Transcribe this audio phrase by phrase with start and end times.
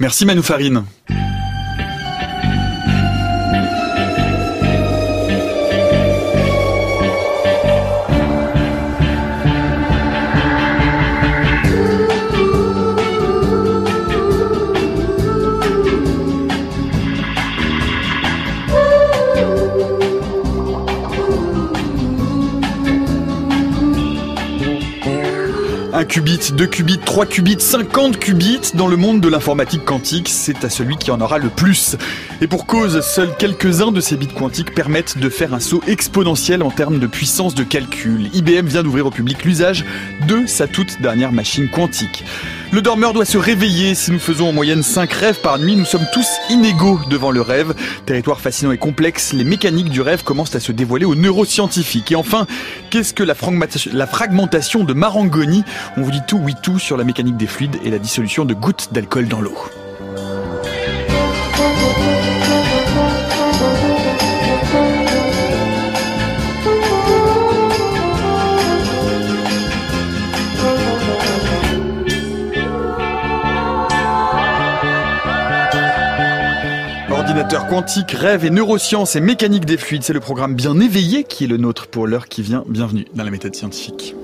[0.00, 0.42] Merci Manu
[26.40, 26.50] Farine.
[26.50, 30.64] Un qubit, deux qubits, trois qubits, 50 qubits dans le monde de l'informatique quantique, c'est
[30.64, 31.96] à celui qui en aura le plus.
[32.40, 36.62] Et pour cause, seuls quelques-uns de ces bits quantiques permettent de faire un saut exponentiel
[36.62, 38.30] en termes de puissance de calcul.
[38.34, 39.84] IBM vient d'ouvrir au public l'usage
[40.26, 42.24] de sa toute dernière machine quantique.
[42.72, 43.96] Le dormeur doit se réveiller.
[43.96, 47.40] Si nous faisons en moyenne 5 rêves par nuit, nous sommes tous inégaux devant le
[47.40, 47.74] rêve.
[48.06, 52.12] Territoire fascinant et complexe, les mécaniques du rêve commencent à se dévoiler aux neuroscientifiques.
[52.12, 52.46] Et enfin,
[52.90, 53.34] qu'est-ce que la,
[54.06, 55.64] fragmentation de Marangoni?
[55.96, 58.54] On vous dit tout, oui tout sur la mécanique des fluides et la dissolution de
[58.54, 59.58] gouttes d'alcool dans l'eau.
[77.58, 81.46] Quantique, rêve et neurosciences et mécanique des fluides, c'est le programme bien éveillé qui est
[81.48, 82.62] le nôtre pour l'heure qui vient.
[82.68, 84.14] Bienvenue dans la méthode scientifique.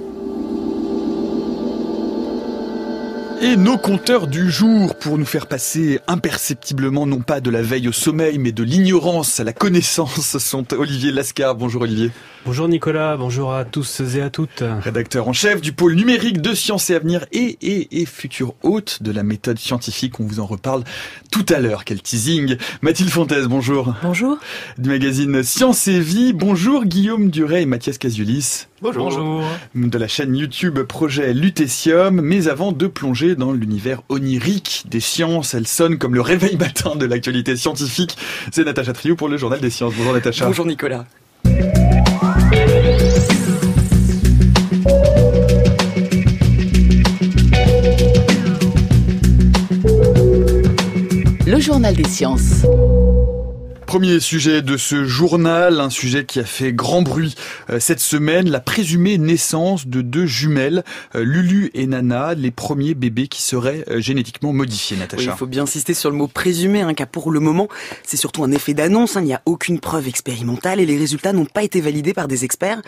[3.42, 7.88] Et nos compteurs du jour pour nous faire passer imperceptiblement non pas de la veille
[7.88, 11.56] au sommeil mais de l'ignorance à la connaissance sont Olivier Lascar.
[11.56, 12.12] Bonjour Olivier.
[12.47, 14.62] Bonjour Nicolas, bonjour à tous et à toutes.
[14.80, 19.02] Rédacteur en chef du pôle numérique de Sciences et Avenir et, et, et futur hôte
[19.02, 20.20] de la méthode scientifique.
[20.20, 20.84] On vous en reparle
[21.33, 21.84] tout à l'heure.
[21.84, 22.56] Quel teasing.
[22.83, 23.92] Mathilde Fontaise, bonjour.
[24.00, 24.39] Bonjour.
[24.78, 26.33] Du magazine Science et Vie.
[26.33, 28.69] Bonjour Guillaume Duret et Mathias Casulis.
[28.80, 29.06] Bonjour.
[29.06, 29.44] bonjour.
[29.74, 32.20] De la chaîne YouTube Projet Lutétium.
[32.20, 36.94] Mais avant de plonger dans l'univers onirique des sciences, elle sonne comme le réveil matin
[36.94, 38.17] de l'actualité scientifique.
[38.52, 39.94] C'est Natacha Triou pour le Journal des Sciences.
[39.97, 40.47] Bonjour Natacha.
[40.47, 41.07] Bonjour Nicolas.
[51.46, 52.67] Le journal des sciences.
[53.96, 57.34] Premier sujet de ce journal, un sujet qui a fait grand bruit
[57.70, 60.84] euh, cette semaine, la présumée naissance de deux jumelles,
[61.14, 65.23] euh, Lulu et Nana, les premiers bébés qui seraient euh, génétiquement modifiés, Natacha.
[65.23, 67.68] Oui, il faut bien insister sur le mot présumé, hein, car pour le moment,
[68.05, 71.33] c'est surtout un effet d'annonce, hein, il n'y a aucune preuve expérimentale et les résultats
[71.33, 72.83] n'ont pas été validés par des experts.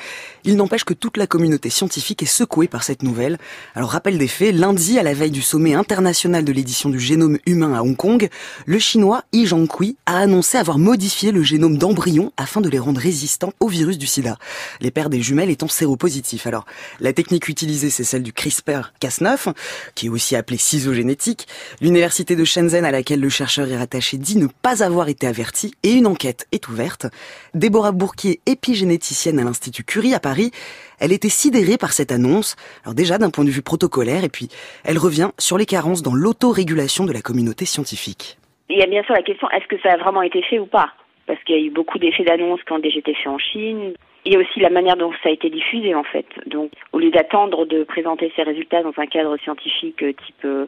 [0.44, 3.38] Il n'empêche que toute la communauté scientifique est secouée par cette nouvelle.
[3.74, 7.38] Alors rappel des faits, lundi, à la veille du sommet international de l'édition du génome
[7.46, 8.28] humain à Hong Kong,
[8.66, 13.00] le chinois Yi Zhangqi a annoncé avoir modifier le génome d'embryons afin de les rendre
[13.00, 14.36] résistants au virus du sida.
[14.80, 16.44] Les pères des jumelles étant séropositifs.
[16.48, 16.66] Alors,
[16.98, 19.54] la technique utilisée, c'est celle du CRISPR-Cas9,
[19.94, 21.46] qui est aussi appelé ciseau-génétique.
[21.80, 25.72] L'université de Shenzhen à laquelle le chercheur est rattaché dit ne pas avoir été averti
[25.84, 27.06] et une enquête est ouverte.
[27.54, 30.50] Déborah Bourquier, épigénéticienne à l'Institut Curie à Paris,
[30.98, 34.48] elle était sidérée par cette annonce, alors déjà d'un point de vue protocolaire, et puis
[34.82, 38.36] elle revient sur les carences dans l'autorégulation de la communauté scientifique.
[38.68, 40.66] Il y a bien sûr la question est-ce que ça a vraiment été fait ou
[40.66, 40.92] pas?
[41.26, 43.94] Parce qu'il y a eu beaucoup d'effets d'annonce qui ont déjà été faits en Chine.
[44.24, 46.26] Il y a aussi la manière dont ça a été diffusé en fait.
[46.46, 50.66] Donc au lieu d'attendre de présenter ces résultats dans un cadre scientifique euh, type euh,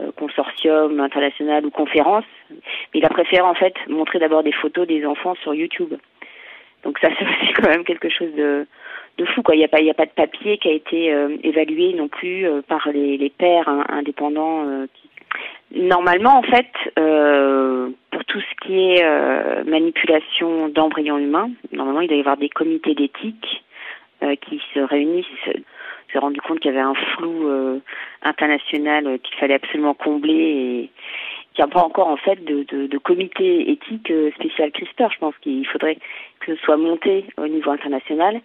[0.00, 2.24] euh, consortium international ou conférence,
[2.94, 5.94] il a préféré en fait montrer d'abord des photos des enfants sur YouTube.
[6.84, 8.66] Donc ça c'est quand même quelque chose de,
[9.18, 9.56] de fou quoi.
[9.56, 12.88] Il n'y a pas a pas de papier qui a été évalué non plus par
[12.92, 14.64] les, les pairs indépendants
[14.94, 15.08] qui
[15.74, 22.08] Normalement, en fait, euh, pour tout ce qui est euh, manipulation d'embryons humains, normalement, il
[22.08, 23.64] doit y avoir des comités d'éthique
[24.22, 25.24] euh, qui se réunissent.
[26.12, 27.78] s'est rendu compte qu'il y avait un flou euh,
[28.22, 30.90] international qu'il fallait absolument combler et
[31.54, 35.10] qu'il n'y a pas encore en fait de, de, de comité éthique spécial CRISPR.
[35.10, 35.96] Je pense qu'il faudrait
[36.40, 38.42] que ce soit monté au niveau international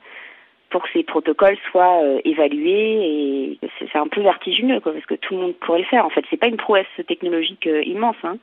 [0.70, 5.16] pour que ces protocoles soient euh, évalués et c'est un peu vertigineux quoi, parce que
[5.16, 6.06] tout le monde pourrait le faire.
[6.06, 8.18] En fait, c'est pas une prouesse technologique euh, immense.
[8.24, 8.38] Hein.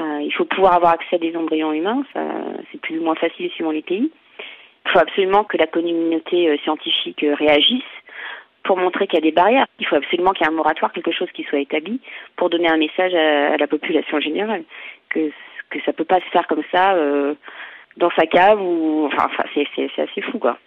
[0.00, 2.04] Euh, il faut pouvoir avoir accès à des embryons humains,
[2.70, 4.10] c'est plus ou moins facile suivant les pays.
[4.84, 7.82] Il faut absolument que la communauté euh, scientifique réagisse
[8.62, 9.66] pour montrer qu'il y a des barrières.
[9.78, 12.00] Il faut absolument qu'il y ait un moratoire, quelque chose qui soit établi
[12.36, 14.64] pour donner un message à, à la population générale
[15.10, 15.30] que
[15.68, 16.94] que ça peut pas se faire comme ça
[17.96, 20.58] dans sa cave ou enfin, c'est assez fou quoi.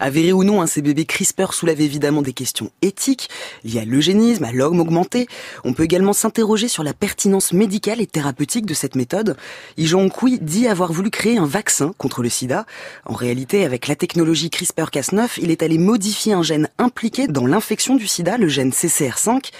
[0.00, 3.28] Avéré ou non, hein, ces bébés CRISPR soulèvent évidemment des questions éthiques
[3.64, 5.28] liées à l'eugénisme, à l'homme augmenté.
[5.64, 9.36] On peut également s'interroger sur la pertinence médicale et thérapeutique de cette méthode.
[9.76, 12.66] Ijon Kui dit avoir voulu créer un vaccin contre le sida.
[13.04, 17.96] En réalité, avec la technologie CRISPR-Cas9, il est allé modifier un gène impliqué dans l'infection
[17.96, 19.50] du sida, le gène CCR5.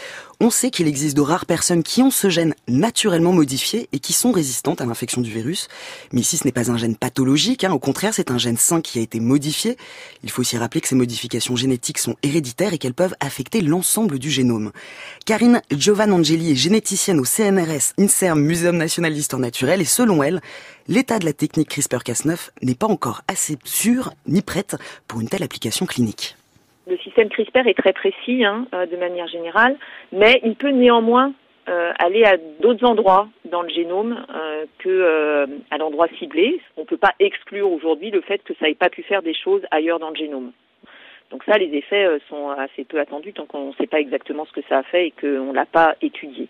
[0.44, 4.12] On sait qu'il existe de rares personnes qui ont ce gène naturellement modifié et qui
[4.12, 5.68] sont résistantes à l'infection du virus.
[6.12, 7.72] Mais ici, ce n'est pas un gène pathologique, hein.
[7.72, 9.76] au contraire, c'est un gène sain qui a été modifié.
[10.24, 14.18] Il faut aussi rappeler que ces modifications génétiques sont héréditaires et qu'elles peuvent affecter l'ensemble
[14.18, 14.72] du génome.
[15.26, 20.40] Karine Giovanangeli est généticienne au CNRS INSERM Muséum National d'Histoire Naturelle et selon elle,
[20.88, 24.74] l'état de la technique CRISPR-Cas9 n'est pas encore assez sûr ni prête
[25.06, 26.34] pour une telle application clinique.
[26.92, 29.76] Le système CRISPR est très précis hein, euh, de manière générale,
[30.12, 31.32] mais il peut néanmoins
[31.70, 35.46] euh, aller à d'autres endroits dans le génome euh, euh,
[35.78, 36.60] l'endroit ciblé.
[36.76, 39.32] On ne peut pas exclure aujourd'hui le fait que ça n'ait pas pu faire des
[39.32, 40.52] choses ailleurs dans le génome.
[41.30, 44.52] Donc ça, les effets sont assez peu attendus tant qu'on ne sait pas exactement ce
[44.52, 46.48] que ça a fait et qu'on ne l'a pas étudié.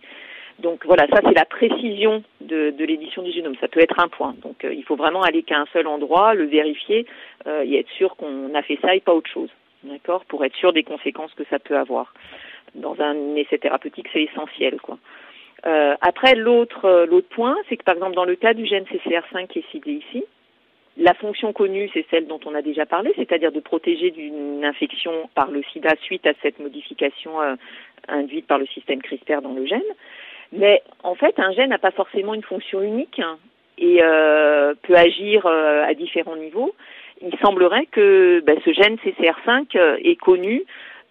[0.59, 3.55] Donc voilà, ça c'est la précision de l'édition du génome.
[3.61, 4.35] Ça peut être un point.
[4.43, 7.07] Donc il faut vraiment aller qu'à un seul endroit, le vérifier
[7.47, 9.51] et être sûr qu'on a fait ça et pas autre chose
[9.85, 12.15] d'accord, pour être sûr des conséquences que ça peut avoir.
[12.75, 14.99] Dans un essai thérapeutique, c'est essentiel, quoi.
[15.67, 18.85] Euh, après, l'autre euh, l'autre point, c'est que par exemple dans le cas du gène
[18.85, 20.25] CCR5 qui est ciblé ici,
[20.97, 25.31] la fonction connue, c'est celle dont on a déjà parlé, c'est-à-dire de protéger d'une infection
[25.35, 27.55] par le sida suite à cette modification euh,
[28.09, 29.81] induite par le système CRISPR dans le gène.
[30.51, 33.39] Mais en fait, un gène n'a pas forcément une fonction unique hein,
[33.79, 36.75] et euh, peut agir à différents niveaux
[37.23, 40.63] il semblerait que ben, ce gène CCR5 euh, est connu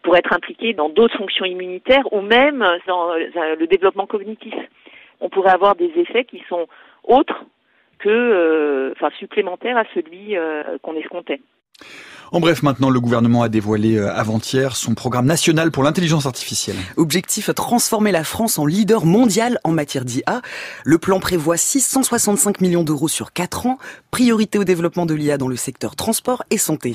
[0.04, 4.54] pour être impliqué dans d'autres fonctions immunitaires ou même dans euh, le développement cognitif.
[5.20, 6.68] On pourrait avoir des effets qui sont
[7.04, 7.46] autres
[8.00, 10.36] que, euh, enfin, supplémentaires à celui
[10.82, 11.40] qu'on escomptait.
[12.34, 16.78] En bref, maintenant, le gouvernement a dévoilé euh, avant-hier son programme national pour l'intelligence artificielle.
[16.96, 20.42] Objectif, transformer la France en leader mondial en matière d'IA.
[20.86, 23.78] Le plan prévoit 665 millions d'euros sur 4 ans,
[24.12, 26.94] priorité au développement de l'IA dans le secteur transport et santé.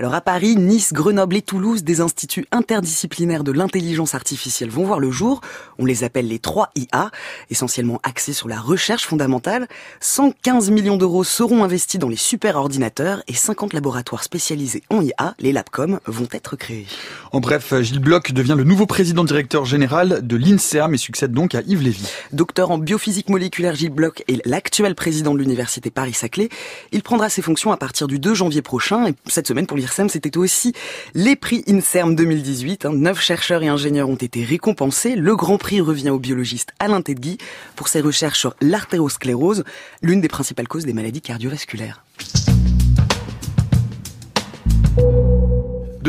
[0.00, 4.98] Alors à Paris, Nice, Grenoble et Toulouse, des instituts interdisciplinaires de l'intelligence artificielle vont voir
[4.98, 5.42] le jour.
[5.78, 7.12] On les appelle les 3 IA,
[7.50, 9.68] essentiellement axés sur la recherche fondamentale.
[10.00, 15.52] 115 millions d'euros seront investis dans les superordinateurs et 50 laboratoires spécialisés en IA, les
[15.52, 16.86] Labcom, vont être créés.
[17.32, 21.54] En bref, Gilles Bloch devient le nouveau président directeur général de l'INSERM et succède donc
[21.54, 22.06] à Yves Lévy.
[22.32, 26.48] Docteur en biophysique moléculaire, Gilles Bloch est l'actuel président de l'université Paris-Saclay.
[26.92, 30.08] Il prendra ses fonctions à partir du 2 janvier prochain et cette semaine pour l'IRSEM,
[30.08, 30.72] c'était aussi
[31.14, 32.86] les prix INSERM 2018.
[32.86, 35.16] Neuf chercheurs et ingénieurs ont été récompensés.
[35.16, 37.38] Le grand prix revient au biologiste Alain Tedgui
[37.76, 39.64] pour ses recherches sur l'artérosclérose,
[40.02, 42.04] l'une des principales causes des maladies cardiovasculaires.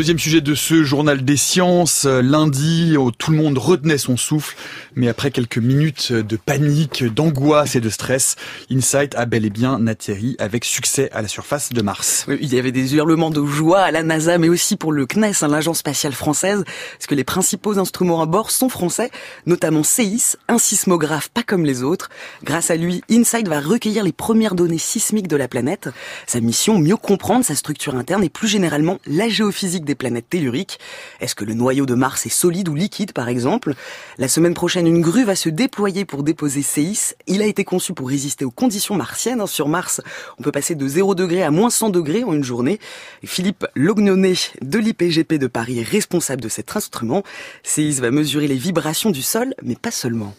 [0.04, 4.58] Deuxième sujet de ce journal des sciences, lundi, où tout le monde retenait son souffle,
[4.96, 8.36] mais après quelques minutes de panique, d'angoisse et de stress,
[8.70, 12.26] Insight a bel et bien atterri avec succès à la surface de Mars.
[12.28, 15.36] il y avait des hurlements de joie à la NASA, mais aussi pour le CNES,
[15.42, 16.66] hein, l'agence spatiale française,
[16.98, 19.10] parce que les principaux instruments à bord sont français,
[19.46, 22.10] notamment CEIS, un sismographe pas comme les autres.
[22.44, 25.88] Grâce à lui, Insight va recueillir les premières données sismiques de la planète.
[26.28, 30.80] Sa mission, mieux comprendre sa structure interne et plus généralement la géophysique des planètes telluriques.
[31.20, 33.74] Est-ce que le noyau de Mars est solide ou liquide, par exemple?
[34.18, 37.16] La semaine prochaine, une grue va se déployer pour déposer Céis.
[37.28, 39.42] Il a été conçu pour résister aux conditions martiennes.
[39.42, 40.02] Hein, sur Mars,
[40.40, 42.80] on peut passer de 0 degré à moins 100 degrés en une journée.
[43.24, 47.24] Philippe Lognonet de l'IPGP de Paris est responsable de cet instrument.
[47.64, 50.34] Céis va mesurer les vibrations du sol, mais pas seulement.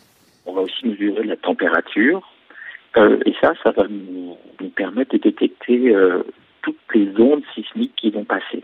[0.46, 2.22] On va aussi mesurer la température.
[2.96, 4.36] Euh, et ça, ça va nous,
[4.76, 6.22] permettre de détecter euh,
[6.62, 8.62] toutes les ondes sismiques qui vont passer.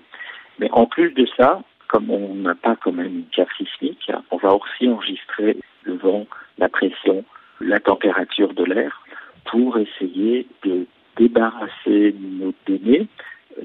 [0.61, 4.37] Mais en plus de ça, comme on n'a pas quand même une carte sismique, on
[4.37, 6.27] va aussi enregistrer le vent,
[6.59, 7.25] la pression,
[7.61, 9.03] la température de l'air
[9.47, 10.87] pour essayer de
[11.17, 13.09] débarrasser nos données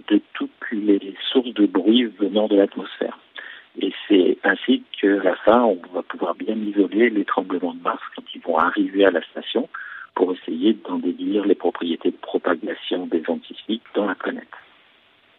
[0.08, 3.20] de toutes les sources de bruit venant de l'atmosphère.
[3.82, 8.02] Et c'est ainsi qu'à la fin, on va pouvoir bien isoler les tremblements de Mars
[8.16, 9.68] quand ils vont arriver à la station
[10.16, 14.48] pour essayer d'en déduire les propriétés de propagation des ondes sismiques dans la planète.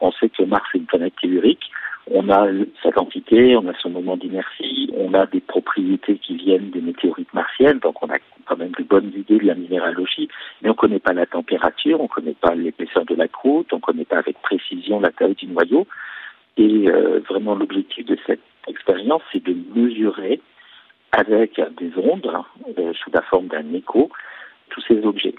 [0.00, 1.70] On sait que Mars est une planète tellurique.
[2.08, 2.46] On a
[2.82, 7.34] sa quantité, on a son moment d'inertie, on a des propriétés qui viennent des météorites
[7.34, 10.28] martiennes, donc on a quand même de bonnes idées de la minéralogie,
[10.62, 13.72] mais on ne connaît pas la température, on ne connaît pas l'épaisseur de la croûte,
[13.72, 15.88] on ne connaît pas avec précision la taille du noyau.
[16.56, 20.40] Et euh, vraiment l'objectif de cette expérience, c'est de mesurer
[21.12, 22.30] avec des ondes,
[22.78, 24.10] euh, sous la forme d'un écho,
[24.70, 25.34] tous ces objets.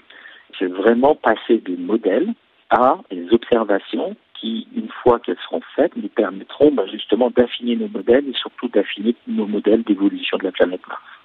[0.58, 2.28] C'est vraiment passer des modèles
[2.70, 7.88] à des observations qui, une fois qu'elles seront faites, nous permettront bah, justement d'affiner nos
[7.88, 11.17] modèles et surtout d'affiner nos modèles d'évolution de la planète Mars.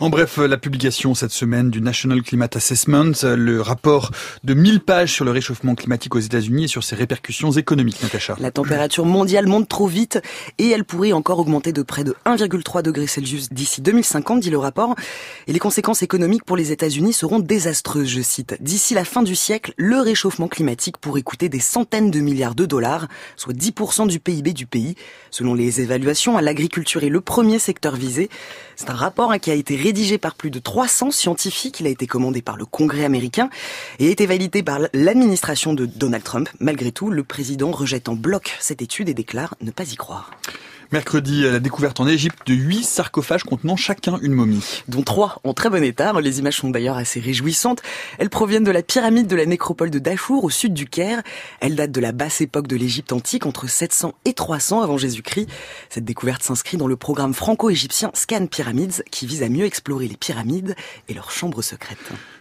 [0.00, 4.12] En bref, la publication cette semaine du National Climate Assessment, le rapport
[4.44, 8.34] de 1000 pages sur le réchauffement climatique aux États-Unis et sur ses répercussions économiques, Natacha.
[8.40, 10.18] La température mondiale monte trop vite
[10.56, 14.56] et elle pourrait encore augmenter de près de 1,3 degré Celsius d'ici 2050, dit le
[14.56, 14.94] rapport.
[15.46, 18.56] Et les conséquences économiques pour les États-Unis seront désastreuses, je cite.
[18.58, 22.64] D'ici la fin du siècle, le réchauffement climatique pourrait coûter des centaines de milliards de
[22.64, 24.94] dollars, soit 10% du PIB du pays.
[25.30, 28.30] Selon les évaluations, l'agriculture est le premier secteur visé.
[28.76, 31.80] C'est un rapport hein, qui a été rédigé par plus de 300 scientifiques.
[31.80, 33.50] Il a été commandé par le Congrès américain
[33.98, 36.48] et a été validé par l'administration de Donald Trump.
[36.60, 40.30] Malgré tout, le président rejette en bloc cette étude et déclare ne pas y croire.
[40.92, 44.82] Mercredi, la découverte en Égypte de huit sarcophages contenant chacun une momie.
[44.88, 46.12] Dont trois en très bon état.
[46.20, 47.80] Les images sont d'ailleurs assez réjouissantes.
[48.18, 51.22] Elles proviennent de la pyramide de la nécropole de Dachour au sud du Caire.
[51.60, 55.46] Elles datent de la basse époque de l'Égypte antique, entre 700 et 300 avant Jésus-Christ.
[55.90, 60.16] Cette découverte s'inscrit dans le programme franco-égyptien Scan Pyramids, qui vise à mieux explorer les
[60.16, 60.74] pyramides
[61.08, 61.98] et leurs chambres secrètes.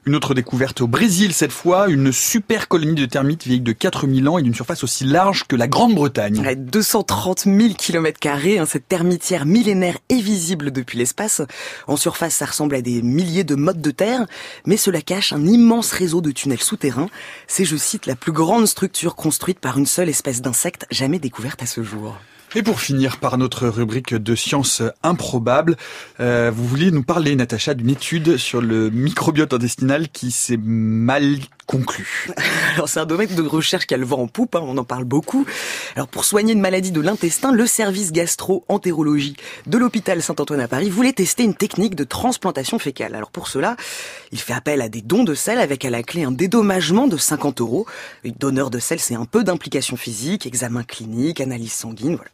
[0.08, 4.28] Une autre découverte au Brésil cette fois, une super colonie de termites vieille de 4000
[4.28, 6.56] ans et d'une surface aussi large que la Grande-Bretagne.
[6.56, 11.42] 230 000 km Hein, cette termitière millénaire est visible depuis l'espace.
[11.88, 14.26] En surface, ça ressemble à des milliers de mottes de terre,
[14.66, 17.10] mais cela cache un immense réseau de tunnels souterrains.
[17.48, 21.62] C'est, je cite, la plus grande structure construite par une seule espèce d'insecte jamais découverte
[21.62, 22.18] à ce jour.
[22.56, 25.76] Et pour finir par notre rubrique de sciences improbables,
[26.20, 31.38] euh, vous vouliez nous parler, Natacha, d'une étude sur le microbiote intestinal qui s'est mal
[31.70, 32.28] conclu.
[32.74, 34.84] Alors c'est un domaine de recherche qui a le vent en poupe, hein, on en
[34.84, 35.46] parle beaucoup.
[35.96, 39.36] Alors pour soigner une maladie de l'intestin, le service gastro-entérologie
[39.68, 43.14] de l'hôpital Saint-Antoine à Paris voulait tester une technique de transplantation fécale.
[43.14, 43.78] Alors pour cela,
[44.32, 47.18] il fait appel à des dons de sel avec à la clé un dédommagement de
[47.18, 47.86] 50 euros.
[48.40, 52.32] Donneur de sel, c'est un peu d'implication physique, examen clinique, analyse sanguine, voilà.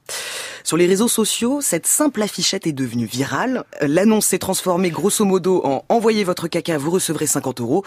[0.65, 3.65] Sur les réseaux sociaux, cette simple affichette est devenue virale.
[3.81, 7.83] L'annonce s'est transformée grosso modo en envoyez votre caca, vous recevrez 50 euros.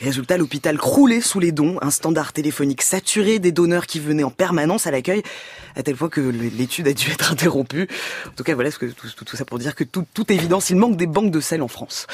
[0.00, 4.32] Résultat, l'hôpital croulait sous les dons, un standard téléphonique saturé des donneurs qui venaient en
[4.32, 5.22] permanence à l'accueil,
[5.76, 7.86] à tel point que l'étude a dû être interrompue.
[8.26, 11.06] En tout cas, voilà tout, ça pour dire que tout, toute évidence, il manque des
[11.06, 12.08] banques de sel en France.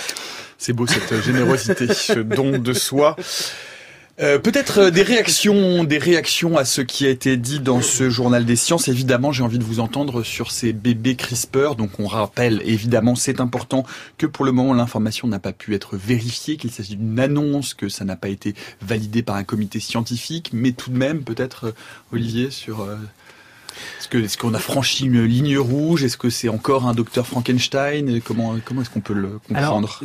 [0.59, 3.17] C'est beau cette générosité, ce don de soi.
[4.19, 8.09] Euh, peut-être euh, des réactions, des réactions à ce qui a été dit dans ce
[8.09, 8.89] journal des sciences.
[8.89, 11.75] Évidemment, j'ai envie de vous entendre sur ces bébés CRISPR.
[11.77, 13.85] Donc, on rappelle, évidemment, c'est important
[14.17, 17.91] que pour le moment, l'information n'a pas pu être vérifiée, qu'il s'agit d'une annonce, que
[17.91, 20.49] ça n'a pas été validé par un comité scientifique.
[20.55, 21.73] Mais tout de même, peut-être, euh,
[22.11, 22.89] Olivier, sur
[24.13, 26.05] est-ce qu'on a franchi une ligne rouge?
[26.05, 28.21] Est-ce que c'est encore un docteur Frankenstein?
[28.23, 30.01] Comment, comment est-ce qu'on peut le comprendre?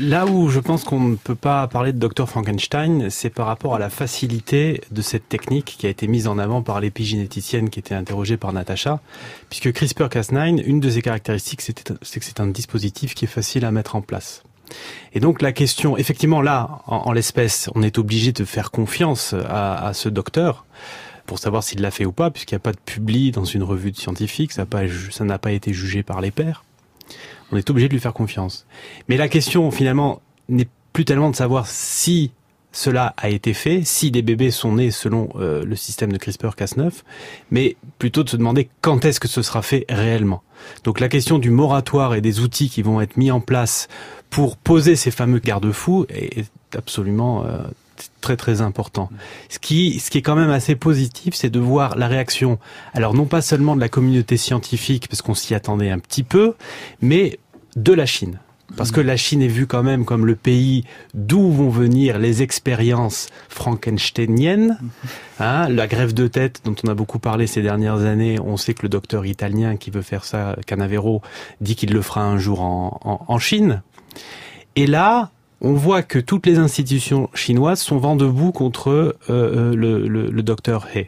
[0.00, 3.74] Là où je pense qu'on ne peut pas parler de docteur Frankenstein, c'est par rapport
[3.74, 7.78] à la facilité de cette technique qui a été mise en avant par l'épigénéticienne qui
[7.78, 9.00] était interrogée par Natacha,
[9.50, 13.70] puisque CRISPR-Cas9, une de ses caractéristiques, c'est que c'est un dispositif qui est facile à
[13.70, 14.42] mettre en place.
[15.12, 19.86] Et donc la question, effectivement là, en, l'espèce, on est obligé de faire confiance à,
[19.86, 20.64] à ce docteur
[21.26, 23.62] pour savoir s'il l'a fait ou pas, puisqu'il n'y a pas de publi dans une
[23.62, 24.66] revue de scientifique, ça
[25.20, 26.64] n'a pas, été jugé par les pairs.
[27.52, 28.66] On est obligé de lui faire confiance.
[29.08, 32.32] Mais la question, finalement, n'est plus tellement de savoir si
[32.72, 36.90] cela a été fait, si des bébés sont nés selon euh, le système de CRISPR-Cas9,
[37.50, 40.42] mais plutôt de se demander quand est-ce que ce sera fait réellement.
[40.84, 43.88] Donc la question du moratoire et des outils qui vont être mis en place
[44.28, 47.62] pour poser ces fameux garde-fous est absolument euh,
[48.20, 49.10] très très important.
[49.48, 52.58] Ce qui, ce qui est quand même assez positif, c'est de voir la réaction,
[52.94, 56.54] alors non pas seulement de la communauté scientifique, parce qu'on s'y attendait un petit peu,
[57.00, 57.38] mais
[57.76, 58.38] de la Chine.
[58.76, 60.84] Parce que la Chine est vue quand même comme le pays
[61.14, 64.78] d'où vont venir les expériences frankensteiniennes.
[65.38, 68.74] Hein, la grève de tête dont on a beaucoup parlé ces dernières années, on sait
[68.74, 71.22] que le docteur italien qui veut faire ça, Canavero,
[71.60, 73.82] dit qu'il le fera un jour en, en, en Chine.
[74.74, 79.74] Et là, on voit que toutes les institutions chinoises sont vent debout contre euh, euh,
[79.74, 81.06] le, docteur He.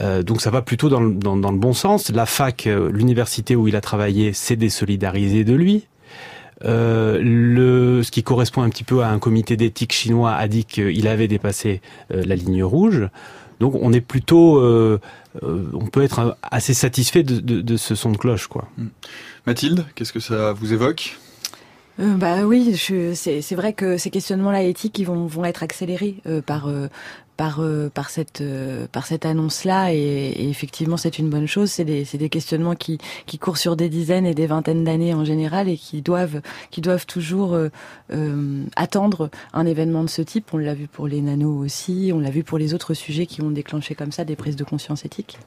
[0.00, 2.10] Euh, donc ça va plutôt dans le, bon sens.
[2.10, 5.88] La fac, l'université où il a travaillé, s'est désolidarisée de lui.
[6.62, 11.28] ce qui correspond un petit peu à un comité d'éthique chinois a dit qu'il avait
[11.28, 13.08] dépassé la ligne rouge.
[13.58, 18.46] Donc on est plutôt, on peut être assez satisfait de, de, ce son de cloche,
[18.46, 18.68] quoi.
[19.46, 21.18] Mathilde, qu'est-ce que ça vous évoque?
[22.00, 26.68] Euh, bah oui, c'est vrai que ces questionnements-là éthiques, vont, vont être accélérés euh, par
[26.68, 26.88] euh,
[27.36, 27.60] par
[27.94, 28.42] par cette
[28.90, 31.70] par cette annonce-là, et, effectivement, c'est une bonne chose.
[31.70, 35.14] C'est des c'est des questionnements qui qui courent sur des dizaines et des vingtaines d'années
[35.14, 36.40] en général, et qui doivent
[36.70, 37.56] qui doivent toujours
[38.76, 40.52] attendre un événement de ce type.
[40.52, 43.40] On l'a vu pour les nanos aussi, on l'a vu pour les autres sujets qui
[43.40, 45.38] ont déclenché comme ça des prises de conscience éthiques.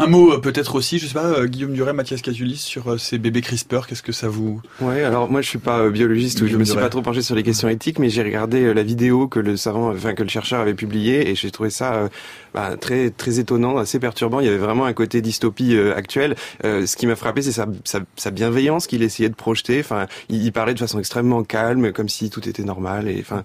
[0.00, 3.86] Un mot peut-être aussi, je sais pas, Guillaume Duret, Mathias Casulis, sur ces bébés CRISPR,
[3.86, 4.62] qu'est-ce que ça vous...
[4.80, 7.34] Ouais, alors moi je suis pas biologiste, ou je me suis pas trop penché sur
[7.34, 10.60] les questions éthiques, mais j'ai regardé la vidéo que le savant, enfin que le chercheur
[10.60, 12.08] avait publiée, et j'ai trouvé ça
[12.54, 14.40] bah, très très étonnant, assez perturbant.
[14.40, 16.34] Il y avait vraiment un côté dystopie actuelle.
[16.62, 19.80] ce qui m'a frappé, c'est sa, sa, sa, bienveillance qu'il essayait de projeter.
[19.80, 23.42] Enfin, il, il parlait de façon extrêmement calme, comme si tout était normal, et enfin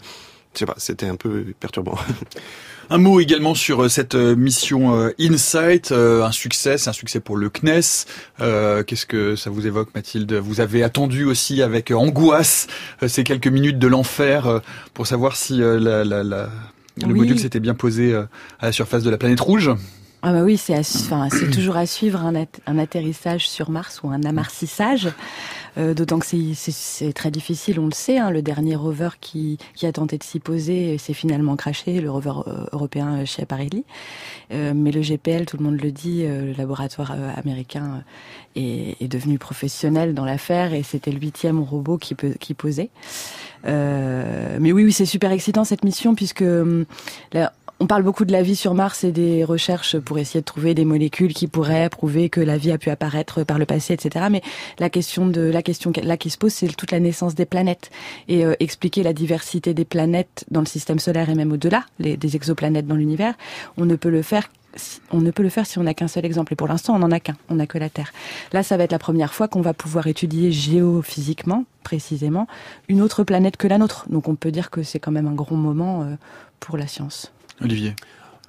[0.56, 1.98] je sais pas, c'était un peu perturbant.
[2.90, 7.20] Un mot également sur euh, cette euh, mission euh, Insight, un succès, c'est un succès
[7.20, 8.06] pour le CNES.
[8.86, 10.34] Qu'est-ce que ça vous évoque, Mathilde?
[10.34, 12.68] Vous avez attendu aussi avec angoisse
[13.08, 14.62] ces quelques minutes de l'enfer
[14.94, 16.50] pour savoir si la, la, la,
[17.02, 18.28] le module s'était bien posé à
[18.62, 19.72] la surface de la planète rouge?
[20.28, 25.10] Ah bah oui, c'est enfin, toujours à suivre un, atterrissage sur Mars ou un amarcissage.
[25.78, 28.18] Euh, D'autant que c'est très difficile, on le sait.
[28.18, 32.10] Hein, le dernier rover qui, qui a tenté de s'y poser s'est finalement craché, le
[32.10, 33.86] rover euh, européen chez Appareili.
[34.52, 38.04] Euh, mais le GPL, tout le monde le dit, euh, le laboratoire euh, américain
[38.56, 42.90] est, est, devenu professionnel dans l'affaire et c'était le huitième robot qui, qui posait.
[43.64, 46.86] mais oui, oui, c'est super excitant cette mission puisque hum,
[47.34, 50.46] là, on parle beaucoup de la vie sur Mars et des recherches pour essayer de
[50.46, 53.94] trouver des molécules qui pourraient prouver que la vie a pu apparaître par le passé,
[53.94, 54.28] etc.
[54.32, 54.42] Mais
[54.80, 57.92] la question de la question là qui se pose, c'est toute la naissance des planètes
[58.28, 62.36] et euh, expliquer la diversité des planètes dans le système solaire et même au-delà, des
[62.36, 63.34] exoplanètes dans l'univers.
[63.78, 64.50] On ne peut le faire
[65.12, 66.54] on ne peut le faire si on n'a qu'un seul exemple.
[66.54, 67.38] Et pour l'instant, on n'en a qu'un.
[67.50, 68.12] On n'a que la Terre.
[68.52, 72.48] Là, ça va être la première fois qu'on va pouvoir étudier géophysiquement, précisément,
[72.90, 74.06] une autre planète que la nôtre.
[74.10, 76.16] Donc, on peut dire que c'est quand même un gros moment euh,
[76.60, 77.32] pour la science.
[77.62, 77.96] Olivier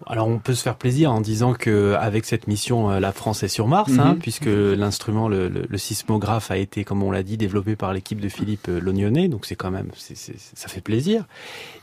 [0.05, 3.43] alors on peut se faire plaisir en disant que avec cette mission, euh, la France
[3.43, 4.19] est sur Mars, hein, mhm.
[4.19, 8.69] puisque l'instrument, le, sismographe, a été, comme on l'a dit, développé par l'équipe de Philippe
[8.69, 11.25] euh, Lognonnet, donc c'est quand même, ça fait plaisir.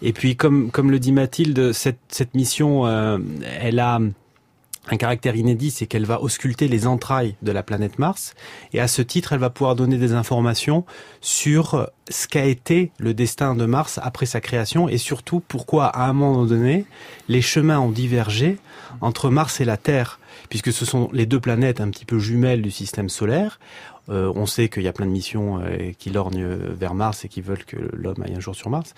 [0.01, 3.17] Et puis comme comme le dit Mathilde, cette, cette mission, euh,
[3.59, 3.99] elle a
[4.89, 8.33] un caractère inédit, c'est qu'elle va ausculter les entrailles de la planète Mars,
[8.73, 10.85] et à ce titre, elle va pouvoir donner des informations
[11.21, 16.07] sur ce qu'a été le destin de Mars après sa création, et surtout pourquoi, à
[16.07, 16.85] un moment donné,
[17.29, 18.57] les chemins ont divergé
[18.99, 22.61] entre Mars et la Terre, puisque ce sont les deux planètes un petit peu jumelles
[22.61, 23.59] du système solaire.
[24.09, 27.29] Euh, on sait qu'il y a plein de missions euh, qui lorgnent vers Mars et
[27.29, 28.93] qui veulent que l'homme aille un jour sur Mars.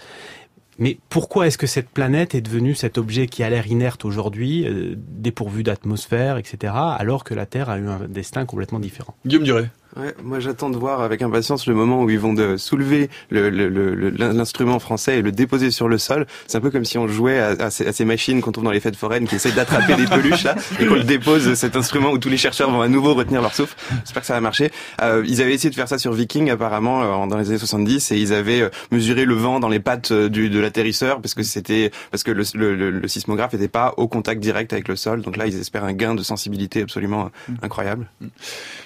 [0.77, 4.67] Mais pourquoi est-ce que cette planète est devenue cet objet qui a l'air inerte aujourd'hui,
[4.67, 9.15] euh, dépourvu d'atmosphère, etc., alors que la Terre a eu un destin complètement différent?
[9.25, 9.69] Guillaume Duret.
[9.97, 14.73] Ouais, moi j'attends de voir avec impatience le moment où ils vont de soulever l'instrument
[14.73, 16.25] le, français et le déposer sur le sol.
[16.47, 18.65] C'est un peu comme si on jouait à, à, ces, à, ces, machines qu'on trouve
[18.65, 21.77] dans les fêtes foraines qui essayent d'attraper des peluches là et qu'on le dépose cet
[21.77, 23.77] instrument où tous les chercheurs vont à nouveau retenir leur souffle.
[24.03, 24.69] J'espère que ça va marcher.
[25.01, 28.11] Euh, ils avaient essayé de faire ça sur Viking apparemment euh, dans les années 70
[28.11, 31.33] et ils avaient euh, mesuré le vent dans les pattes euh, du, de l'atterrisseur parce
[31.35, 34.97] que c'était parce que le, le, le sismographe n'était pas au contact direct avec le
[34.97, 35.21] sol.
[35.21, 37.31] Donc là ils espèrent un gain de sensibilité absolument
[37.61, 38.07] incroyable.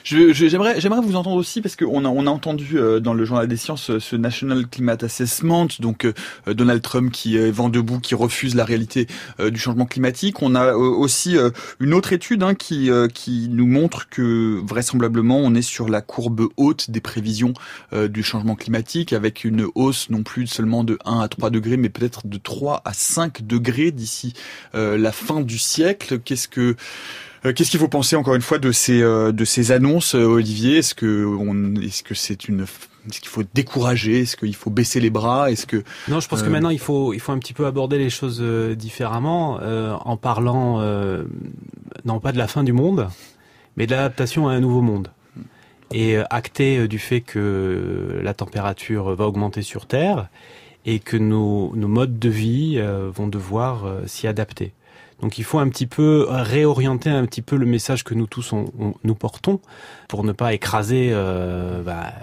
[0.03, 3.89] J'aimerais vous entendre aussi parce qu'on a, on entendu euh, dans le journal des sciences
[3.89, 6.13] euh, ce National Climate Assessment, donc euh,
[6.47, 9.07] Donald Trump qui est vent debout, qui refuse la réalité
[9.39, 10.41] du changement climatique.
[10.41, 11.37] On a aussi
[11.79, 16.47] une autre étude hein, qui, qui nous montre que vraisemblablement on est sur la courbe
[16.57, 17.53] haute des prévisions
[17.93, 21.89] du changement climatique avec une hausse non plus seulement de 1 à 3 degrés mais
[21.89, 24.33] peut-être de 3 à 5 degrés d'ici
[24.73, 26.19] la fin du siècle.
[26.19, 26.75] Qu'est-ce que
[27.43, 30.77] qu'est-ce qu'il faut penser encore une fois de ces euh, de ces annonces, euh, Olivier?
[30.77, 32.65] Est-ce que on est-ce que c'est une
[33.09, 34.21] est-ce qu'il faut décourager?
[34.21, 35.51] Est-ce qu'il faut baisser les bras?
[35.51, 37.97] Est-ce que non Je pense que maintenant il faut il faut un petit peu aborder
[37.97, 38.41] les choses
[38.77, 39.59] différemment
[40.05, 40.81] en parlant
[42.05, 43.07] non pas de la fin du monde,
[43.77, 45.09] mais de l'adaptation à un nouveau monde.
[45.91, 50.27] Et acter du fait que la température va augmenter sur Terre
[50.85, 52.79] et que nos, nos modes de vie
[53.15, 54.73] vont devoir s'y adapter.
[55.21, 58.53] Donc il faut un petit peu réorienter un petit peu le message que nous tous
[58.53, 58.65] on,
[59.03, 59.59] nous portons
[60.07, 62.13] pour ne pas écraser euh, bah,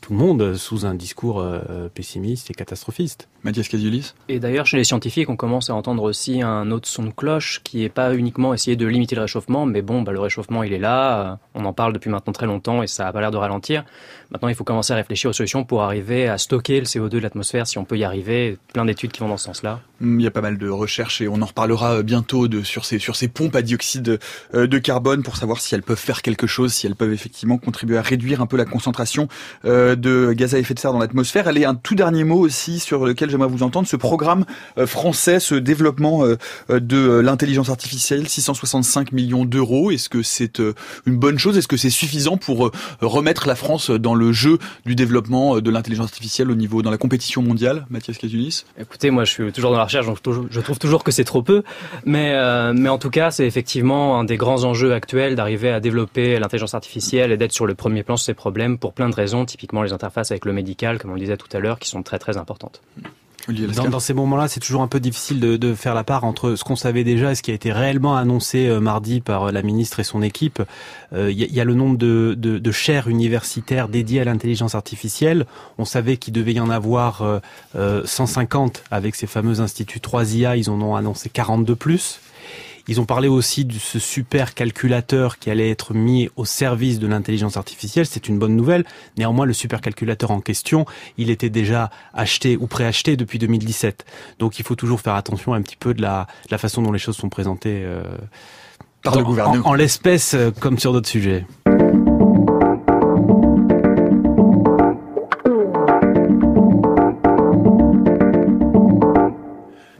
[0.00, 3.28] tout le monde sous un discours euh, pessimiste et catastrophiste.
[3.44, 7.04] Mathias Casiulis Et d'ailleurs, chez les scientifiques, on commence à entendre aussi un autre son
[7.04, 10.20] de cloche qui n'est pas uniquement essayer de limiter le réchauffement, mais bon, bah, le
[10.20, 13.20] réchauffement, il est là, on en parle depuis maintenant très longtemps et ça n'a pas
[13.20, 13.84] l'air de ralentir.
[14.30, 17.18] Maintenant, il faut commencer à réfléchir aux solutions pour arriver à stocker le CO2 de
[17.18, 18.58] l'atmosphère, si on peut y arriver.
[18.74, 19.80] Plein d'études qui vont dans ce sens-là.
[20.00, 22.98] Il y a pas mal de recherches et on en reparlera bientôt de, sur, ces,
[22.98, 24.18] sur ces pompes à dioxyde
[24.54, 27.58] euh, de carbone pour savoir si elles peuvent faire quelque chose, si elles peuvent effectivement
[27.58, 29.28] contribuer à réduire un peu la concentration
[29.66, 31.48] euh, de gaz à effet de serre dans l'atmosphère.
[31.48, 34.46] Allez, un tout dernier mot aussi sur lequel j'aimerais vous entendre, ce programme
[34.86, 36.24] français, ce développement
[36.70, 39.90] de l'intelligence artificielle, 665 millions d'euros.
[39.90, 40.62] Est-ce que c'est
[41.04, 41.58] une bonne chose?
[41.58, 46.06] Est-ce que c'est suffisant pour remettre la France dans le jeu du développement de l'intelligence
[46.06, 49.78] artificielle au niveau, dans la compétition mondiale, Mathias Casulis Écoutez, moi je suis toujours dans
[49.78, 50.18] la recherche, donc
[50.50, 51.62] je trouve toujours que c'est trop peu.
[52.04, 52.34] Mais,
[52.74, 56.74] mais en tout cas, c'est effectivement un des grands enjeux actuels d'arriver à développer l'intelligence
[56.74, 59.82] artificielle et d'être sur le premier plan sur ces problèmes pour plein de raisons, typiquement
[59.82, 62.18] les interfaces avec le médical, comme on le disait tout à l'heure, qui sont très
[62.18, 62.82] très importantes.
[63.48, 66.54] Dans, dans, ces moments-là, c'est toujours un peu difficile de, de, faire la part entre
[66.54, 69.52] ce qu'on savait déjà et ce qui a été réellement annoncé euh, mardi par euh,
[69.52, 70.62] la ministre et son équipe.
[71.12, 74.74] Il euh, y, y, a le nombre de, de, de chaires universitaires dédiées à l'intelligence
[74.74, 75.46] artificielle.
[75.78, 77.40] On savait qu'il devait y en avoir
[77.74, 80.58] 150 avec ces fameux instituts 3IA.
[80.58, 82.20] Ils en ont annoncé 42 plus.
[82.88, 87.06] Ils ont parlé aussi de ce super calculateur qui allait être mis au service de
[87.06, 88.06] l'intelligence artificielle.
[88.06, 88.84] C'est une bonne nouvelle.
[89.18, 90.86] Néanmoins, le supercalculateur en question,
[91.18, 94.06] il était déjà acheté ou préacheté depuis 2017.
[94.38, 96.92] Donc il faut toujours faire attention un petit peu de la, de la façon dont
[96.92, 98.02] les choses sont présentées euh,
[99.02, 99.66] par le gouvernement.
[99.66, 101.44] En, en l'espèce, euh, comme sur d'autres sujets.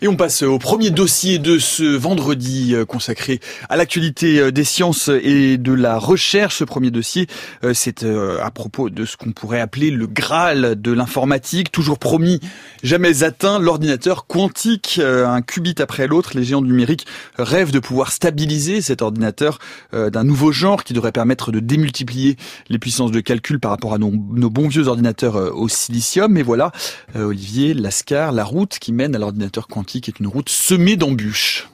[0.09, 4.64] Et on passe au premier dossier de ce vendredi euh, consacré à l'actualité euh, des
[4.64, 6.57] sciences et de la recherche.
[6.57, 7.27] Ce premier dossier,
[7.62, 12.40] euh, c'est à propos de ce qu'on pourrait appeler le Graal de l'informatique, toujours promis,
[12.83, 14.99] jamais atteint, l'ordinateur quantique.
[15.05, 19.59] Un qubit après l'autre, les géants numériques rêvent de pouvoir stabiliser cet ordinateur
[19.92, 22.37] d'un nouveau genre qui devrait permettre de démultiplier
[22.68, 26.37] les puissances de calcul par rapport à nos, bons vieux ordinateurs au silicium.
[26.37, 26.73] Et voilà,
[27.16, 31.69] Olivier Lascar, la route qui mène à l'ordinateur quantique qui est une route semée d'embûches.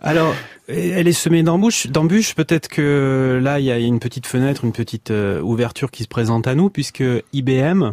[0.00, 0.34] Alors,
[0.66, 1.86] elle est semée d'embûches.
[1.86, 6.02] D'embûches, peut-être que là, il y a une petite fenêtre, une petite euh, ouverture qui
[6.02, 7.92] se présente à nous, puisque IBM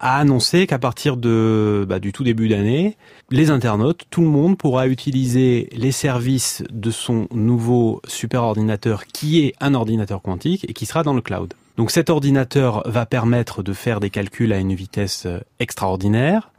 [0.00, 2.96] a annoncé qu'à partir de bah, du tout début d'année,
[3.30, 9.54] les internautes, tout le monde pourra utiliser les services de son nouveau superordinateur, qui est
[9.60, 11.52] un ordinateur quantique et qui sera dans le cloud.
[11.76, 16.50] Donc cet ordinateur va permettre de faire des calculs à une vitesse euh, extraordinaire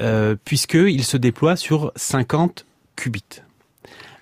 [0.00, 3.42] euh, puisqu'il se déploie sur 50 qubits.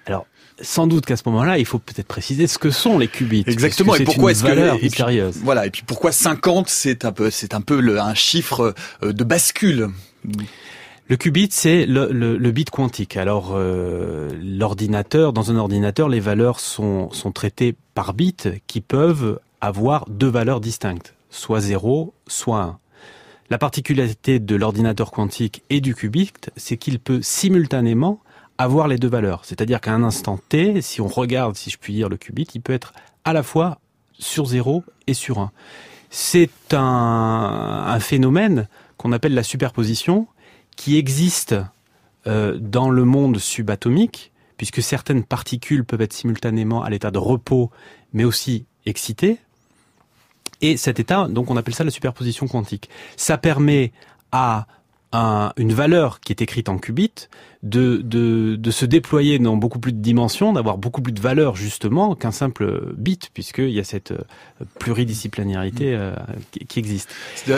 [0.07, 0.27] Alors,
[0.61, 3.45] sans doute qu'à ce moment-là, il faut peut-être préciser ce que sont les qubits.
[3.47, 3.95] Exactement.
[3.95, 5.67] Et pourquoi est-ce que et voilà.
[5.67, 9.25] Et puis pourquoi 50 C'est un peu, c'est un peu le, un chiffre euh, de
[9.25, 9.91] bascule.
[11.09, 13.17] Le qubit, c'est le, le, le, bit quantique.
[13.17, 18.35] Alors, euh, l'ordinateur, dans un ordinateur, les valeurs sont, sont traitées par bits
[18.67, 22.79] qui peuvent avoir deux valeurs distinctes, soit 0, soit 1.
[23.49, 28.21] La particularité de l'ordinateur quantique et du qubit, c'est qu'il peut simultanément
[28.59, 29.45] avoir les deux valeurs.
[29.45, 32.61] C'est-à-dire qu'à un instant t, si on regarde, si je puis dire, le qubit, il
[32.61, 32.93] peut être
[33.25, 33.79] à la fois
[34.19, 35.53] sur 0 et sur 1.
[36.11, 40.27] C'est un, phénomène qu'on appelle la superposition
[40.77, 41.55] qui existe
[42.27, 47.71] euh, dans le monde subatomique, puisque certaines particules peuvent être simultanément à l'état de repos,
[48.13, 49.39] mais aussi excitées.
[50.61, 52.89] Et cet état, donc on appelle ça la superposition quantique.
[53.17, 53.93] Ça permet
[54.33, 54.67] à
[55.13, 57.29] un, une valeur qui est écrite en qubits
[57.69, 61.57] de, de, de, se déployer dans beaucoup plus de dimensions, d'avoir beaucoup plus de valeur
[61.57, 66.15] justement qu'un simple bit, puisqu'il y a cette euh, pluridisciplinarité euh,
[66.69, 67.13] qui, existe.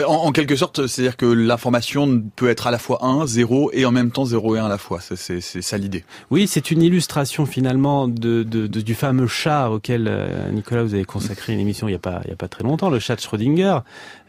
[0.07, 3.85] En, en, quelque sorte, c'est-à-dire que l'information peut être à la fois 1, 0 et
[3.85, 4.99] en même temps 0 et 1 à la fois.
[5.01, 6.03] C'est ça l'idée.
[6.31, 11.53] Oui, c'est une illustration finalement de, du fameux chat auquel euh, Nicolas vous avez consacré
[11.53, 13.21] une émission il n'y a pas il y a pas très longtemps, le chat de
[13.21, 13.79] Schrödinger,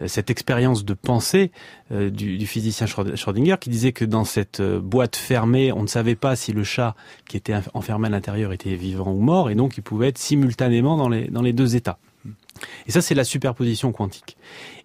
[0.06, 1.50] cette expérience de pensée
[1.90, 6.37] du, du physicien Schrödinger qui disait que dans cette boîte fermée on ne savait pas
[6.37, 6.94] si le chat
[7.28, 10.96] qui était enfermé à l'intérieur était vivant ou mort, et donc il pouvait être simultanément
[10.96, 11.98] dans les, dans les deux états.
[12.87, 14.37] Et ça, c'est la superposition quantique.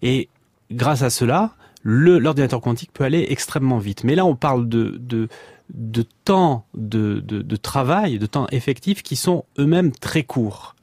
[0.02, 0.28] Et
[0.70, 4.04] grâce à cela, l'ordinateur quantique peut aller extrêmement vite.
[4.04, 5.28] Mais là, on parle de, de,
[5.74, 10.74] de temps de, de, de travail, de temps effectif qui sont eux-mêmes très courts.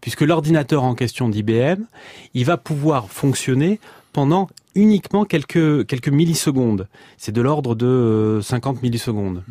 [0.00, 1.84] Puisque l'ordinateur en question d'IBM,
[2.34, 3.78] il va pouvoir fonctionner
[4.12, 6.88] pendant uniquement quelques, millisecondes.
[7.16, 9.42] C'est de l'ordre de 50 euh, millisecondes.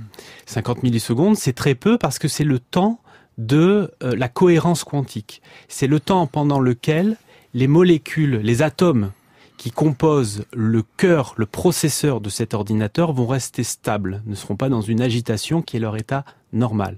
[0.45, 2.99] 50 millisecondes, c'est très peu parce que c'est le temps
[3.37, 5.41] de euh, la cohérence quantique.
[5.67, 7.17] C'est le temps pendant lequel
[7.53, 9.11] les molécules, les atomes
[9.57, 14.69] qui composent le cœur, le processeur de cet ordinateur vont rester stables, ne seront pas
[14.69, 16.97] dans une agitation qui est leur état normal.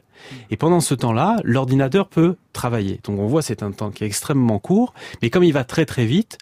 [0.52, 3.00] Et pendant ce temps-là, l'ordinateur peut travailler.
[3.04, 4.94] Donc on voit c'est un temps qui est extrêmement court,
[5.24, 6.38] mais comme il va très très vite,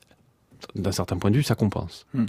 [0.75, 2.05] d'un certain point de vue, ça compense.
[2.13, 2.25] Hmm.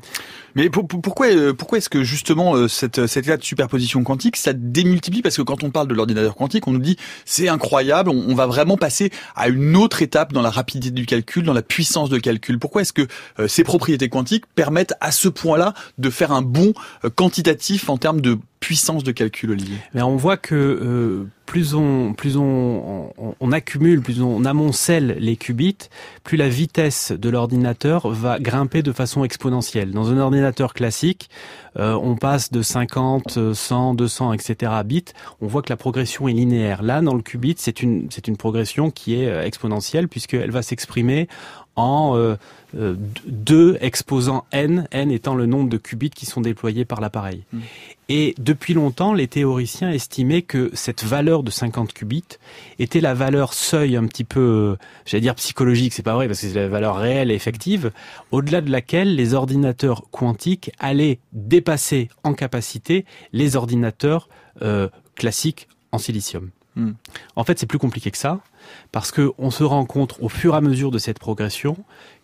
[0.55, 4.53] Mais pourquoi, euh, pourquoi est-ce que justement euh, cette, cette état de superposition quantique, ça
[4.53, 5.23] démultiplie?
[5.23, 8.47] Parce que quand on parle de l'ordinateur quantique, on nous dit c'est incroyable, on, va
[8.47, 12.19] vraiment passer à une autre étape dans la rapidité du calcul, dans la puissance de
[12.19, 12.59] calcul.
[12.59, 13.07] Pourquoi est-ce que
[13.39, 16.73] euh, ces propriétés quantiques permettent à ce point-là de faire un bond
[17.15, 22.13] quantitatif en termes de puissance de calcul, Olivier Mais on voit que euh, plus on
[22.13, 25.89] plus on, on, accumule, plus on amoncelle les qubits,
[26.23, 29.93] plus la vitesse de l'ordinateur va grimper de façon exponentielle.
[29.93, 31.31] Dans un ordinateur classique,
[31.79, 34.73] euh, on passe de 50, 100, 200, etc.
[34.85, 35.05] bits.
[35.41, 36.83] On voit que la progression est linéaire.
[36.83, 40.63] Là, dans le qubit, c'est une c'est une progression qui est euh, exponentielle puisqu'elle va
[40.63, 41.29] s'exprimer
[41.77, 42.37] en
[42.77, 42.95] euh,
[43.27, 47.45] deux exposants n, n étant le nombre de qubits qui sont déployés par l'appareil.
[47.53, 47.61] Hmm.
[48.09, 52.39] Et depuis longtemps, les théoriciens estimaient que cette valeur de 50 qubits
[52.79, 56.41] était la valeur seuil un petit peu, euh, j'allais dire psychologique, c'est pas vrai parce
[56.41, 57.93] que c'est la valeur réelle et effective,
[58.31, 64.29] au-delà de laquelle les ordinateurs quantiques allaient dépasser en capacité les ordinateurs
[65.15, 66.51] classiques en silicium.
[66.77, 66.93] Hmm.
[67.37, 68.41] En fait, c'est plus compliqué que ça
[68.93, 71.77] parce que on se rend compte au fur et à mesure de cette progression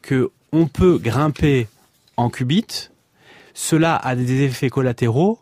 [0.02, 1.68] que on peut grimper
[2.16, 2.90] en qubits.
[3.54, 5.38] Cela a des effets collatéraux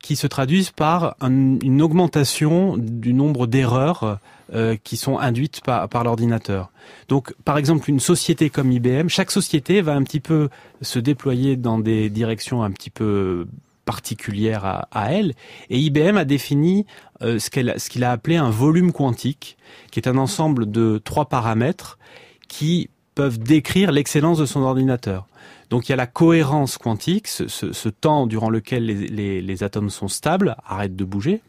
[0.00, 4.18] qui se traduisent par une augmentation du nombre d'erreurs
[4.54, 6.70] euh, qui sont induites par l'ordinateur.
[7.08, 10.48] Donc, par exemple, une société comme IBM, chaque société va un petit peu
[10.80, 13.46] se déployer dans des directions un petit peu
[13.90, 15.34] particulière à, elle.
[15.68, 16.86] Et IBM a défini
[17.22, 19.56] euh, ce qu'il a appelé un volume quantique,
[19.90, 21.98] qui est un ensemble de trois paramètres
[22.46, 25.26] qui peuvent décrire l'excellence de son ordinateur.
[25.70, 30.54] Donc il y a la cohérence quantique, ce, temps durant lequel les, atomes sont stables,
[30.64, 31.40] arrêtent de bouger.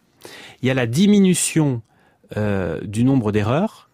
[0.64, 1.84] Il y a la diminution
[2.38, 3.92] euh, du nombre d'erreurs.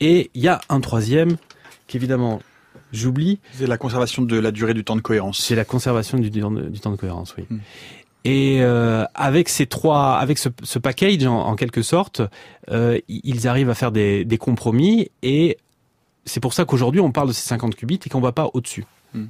[0.00, 1.38] Et il y a un troisième,
[1.86, 2.42] qui évidemment
[2.92, 3.40] J'oublie.
[3.52, 5.38] C'est la conservation de la durée du temps de cohérence.
[5.38, 7.44] C'est la conservation du, temps de cohérence, oui.
[7.48, 7.58] Hmm.
[8.24, 12.22] Et euh, avec ces trois, avec ce, package en, quelque sorte,
[12.72, 15.58] euh, ils arrivent à faire des, des compromis et
[16.24, 18.84] c'est pour ça qu'aujourd'hui on parle de ces 50 qubits et qu'on va pas au-dessus.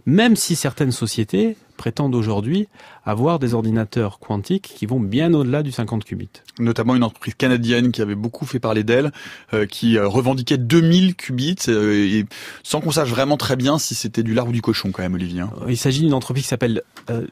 [0.07, 2.69] Même si certaines sociétés prétendent aujourd'hui
[3.05, 6.29] avoir des ordinateurs quantiques qui vont bien au-delà du 50 qubits.
[6.59, 9.13] Notamment une entreprise canadienne qui avait beaucoup fait parler d'elle,
[9.53, 12.27] euh, qui euh, revendiquait 2000 qubits, euh, et
[12.63, 15.15] sans qu'on sache vraiment très bien si c'était du lard ou du cochon quand même,
[15.15, 15.43] Olivier.
[15.43, 15.51] Hein.
[15.69, 16.83] Il s'agit d'une entreprise qui s'appelle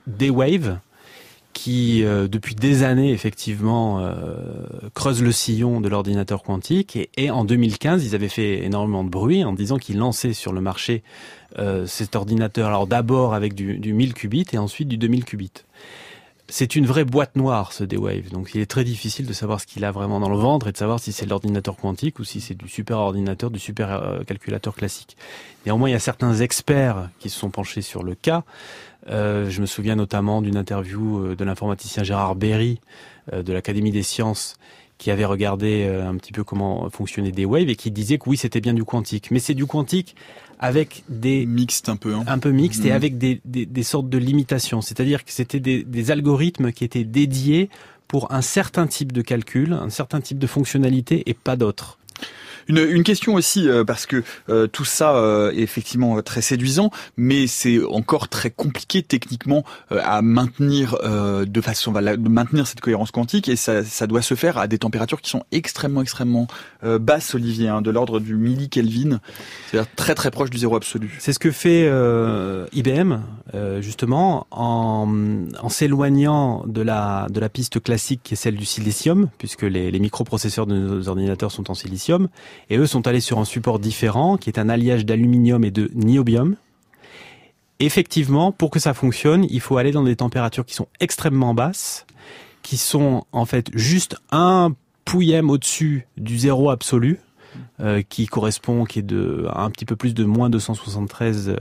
[0.07, 0.79] D-Wave,
[1.55, 4.07] qui depuis des années effectivement
[4.93, 9.09] creuse le sillon de l'ordinateur quantique et, et, en 2015 ils avaient fait énormément de
[9.09, 11.03] bruit en disant qu'ils lançaient sur le marché
[11.59, 12.67] euh, cet ordinateur.
[12.67, 15.53] Alors d'abord avec du, du 1000 qubits et ensuite du 2000 qubits.
[16.49, 19.67] C'est une vraie boîte noire ce D-Wave, donc il est très difficile de savoir ce
[19.67, 22.41] qu'il a vraiment dans le ventre et de savoir si c'est l'ordinateur quantique ou si
[22.41, 25.17] c'est du super ordinateur, du super euh, calculateur classique.
[25.65, 28.43] Néanmoins, il y a certains experts qui se sont penchés sur le cas.
[29.09, 32.81] Euh, je me souviens notamment d'une interview de l'informaticien Gérard Berry
[33.33, 34.57] de l'Académie des sciences
[34.99, 38.61] qui avait regardé un petit peu comment fonctionnait D-Wave et qui disait que oui, c'était
[38.61, 39.31] bien du quantique.
[39.31, 40.15] Mais c'est du quantique
[40.59, 42.25] avec des mixtes un peu, hein.
[42.27, 42.95] un peu mixte et mhm.
[42.95, 44.81] avec des, des, des, sortes de limitations.
[44.81, 47.71] C'est-à-dire que c'était des, des algorithmes qui étaient dédiés
[48.09, 51.99] pour un certain type de calcul, un certain type de fonctionnalité et pas d'autres.
[52.69, 56.91] Une, une question aussi, euh, parce que euh, tout ça euh, est effectivement très séduisant,
[57.17, 63.49] mais c'est encore très compliqué techniquement à maintenir de façon, va maintenir cette cohérence quantique,
[63.49, 66.47] et ça, ça, doit se faire à des températures qui sont extrêmement, extrêmement
[66.83, 69.21] basses, Olivier, hein, de l'ordre du millikelvin,
[69.71, 71.17] c'est-à-dire très très proche du zéro absolu.
[71.21, 71.91] C'est ce que fait
[72.73, 73.21] IBM,
[73.81, 75.09] justement, en,
[75.61, 79.91] en s'éloignant de la, de la piste classique qui est celle du silicium, puisque les,
[79.91, 82.29] les microprocesseurs de nos ordinateurs sont en silicium,
[82.71, 85.91] et eux sont allés sur un support différent, qui est un alliage d'aluminium et de
[85.95, 86.57] niobium.
[87.81, 92.07] Effectivement, pour que ça fonctionne, il faut aller dans des températures qui sont extrêmement basses,
[92.63, 94.73] qui sont en fait juste un
[95.05, 97.21] pouillème au-dessus du zéro absolu,
[97.81, 101.57] euh, qui correspond, qui est de un petit peu plus de moins 273 euh,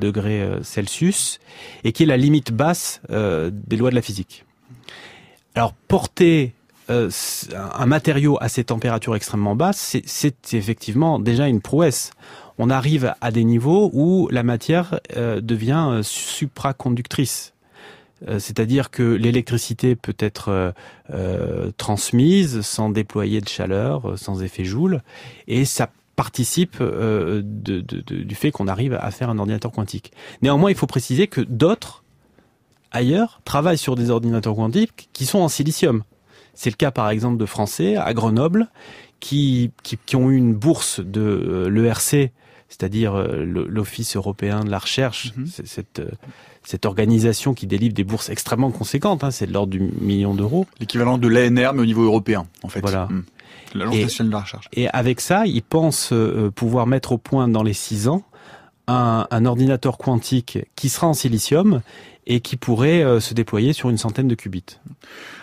[0.00, 1.40] degrés euh, Celsius,
[1.84, 4.44] et qui est la limite basse des lois de la physique.
[5.54, 6.54] Alors porter
[6.90, 7.10] euh,
[7.52, 12.12] un matériau à ces températures extrêmement basses, c'est effectivement déjà une prouesse.
[12.56, 17.54] On arrive à des niveaux où la matière euh, devient euh, supraconductrice.
[18.38, 20.74] C'est-à-dire que l'électricité peut être
[21.76, 25.04] transmise sans déployer de chaleur, sans effet Joule,
[25.46, 30.10] et ça participe du fait qu'on arrive à faire un ordinateur quantique.
[30.42, 32.02] Néanmoins, il faut préciser que d'autres,
[32.90, 36.02] ailleurs, travaillent sur des ordinateurs quantiques qui sont en silicium.
[36.58, 38.66] C'est le cas par exemple de Français à Grenoble
[39.20, 42.32] qui, qui, ont eu une bourse de euh, l'ERC
[42.68, 45.46] c'est-à-dire l'Office européen de la recherche, mhm.
[45.46, 46.02] cette,
[46.62, 50.66] cette organisation qui délivre des bourses extrêmement conséquentes, hein, c'est de l'ordre du million d'euros.
[50.78, 52.80] L'équivalent de l'ANR, mais au niveau européen, en fait.
[52.80, 53.06] Voilà.
[53.06, 53.22] Hmm.
[53.74, 54.68] L'Agence nationale de la recherche.
[54.74, 56.12] Et avec ça, ils pensent
[56.54, 58.22] pouvoir mettre au point dans les six ans
[58.86, 61.80] un, un, ordinateur quantique qui sera en silicium
[62.28, 64.78] et qui pourrait euh, se déployer sur une centaine de qubits.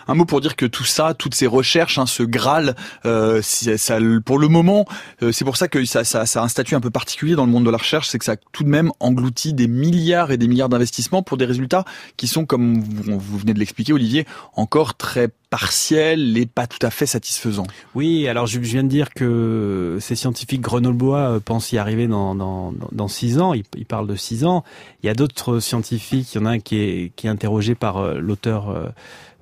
[0.08, 3.98] Un mot pour dire que tout ça, toutes ces recherches, hein, ce Graal, euh, ça,
[4.24, 4.86] pour le moment,
[5.22, 7.46] euh, c'est pour ça que ça, ça, ça, a un statut un peu particulier dans
[7.46, 10.30] le monde de la recherche, c'est que ça a tout de même englouti des milliards
[10.30, 11.84] et des milliards d'investissements pour des résultats
[12.16, 16.90] qui sont, comme vous, venez de l'expliquer, Olivier, encore très partiels et pas tout à
[16.90, 17.66] fait satisfaisants.
[17.94, 22.34] Oui, alors je viens de dire que ces scientifiques grenoblois euh, pensent y arriver dans,
[22.34, 23.54] dans, dans six ans.
[23.54, 24.64] Ils, ils, parlent de six ans.
[25.02, 26.34] Il y a d'autres scientifiques.
[26.34, 28.92] Il y en a un qui est, qui est interrogé par euh, l'auteur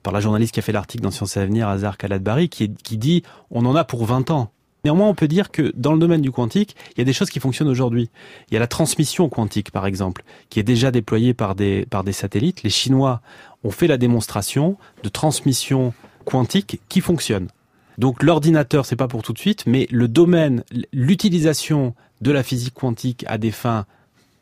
[0.05, 2.97] par la journaliste qui a fait l'article dans Sciences et Avenir, Hazar Kaladbari, qui, qui
[2.97, 4.51] dit on en a pour 20 ans.
[4.85, 7.31] Néanmoins, on peut dire que dans le domaine du quantique, il y a des choses
[7.31, 8.11] qui fonctionnent aujourd'hui.
[8.51, 12.05] Il y a la transmission quantique, par exemple, qui est déjà déployée par des, par
[12.05, 12.62] des satellites.
[12.62, 13.23] Les Chinois
[13.64, 15.95] ont fait la démonstration de transmission
[16.27, 17.49] quantique qui fonctionne.
[17.97, 22.75] Donc l'ordinateur, c'est pas pour tout de suite, mais le domaine, l'utilisation de la physique
[22.75, 23.87] quantique à des fins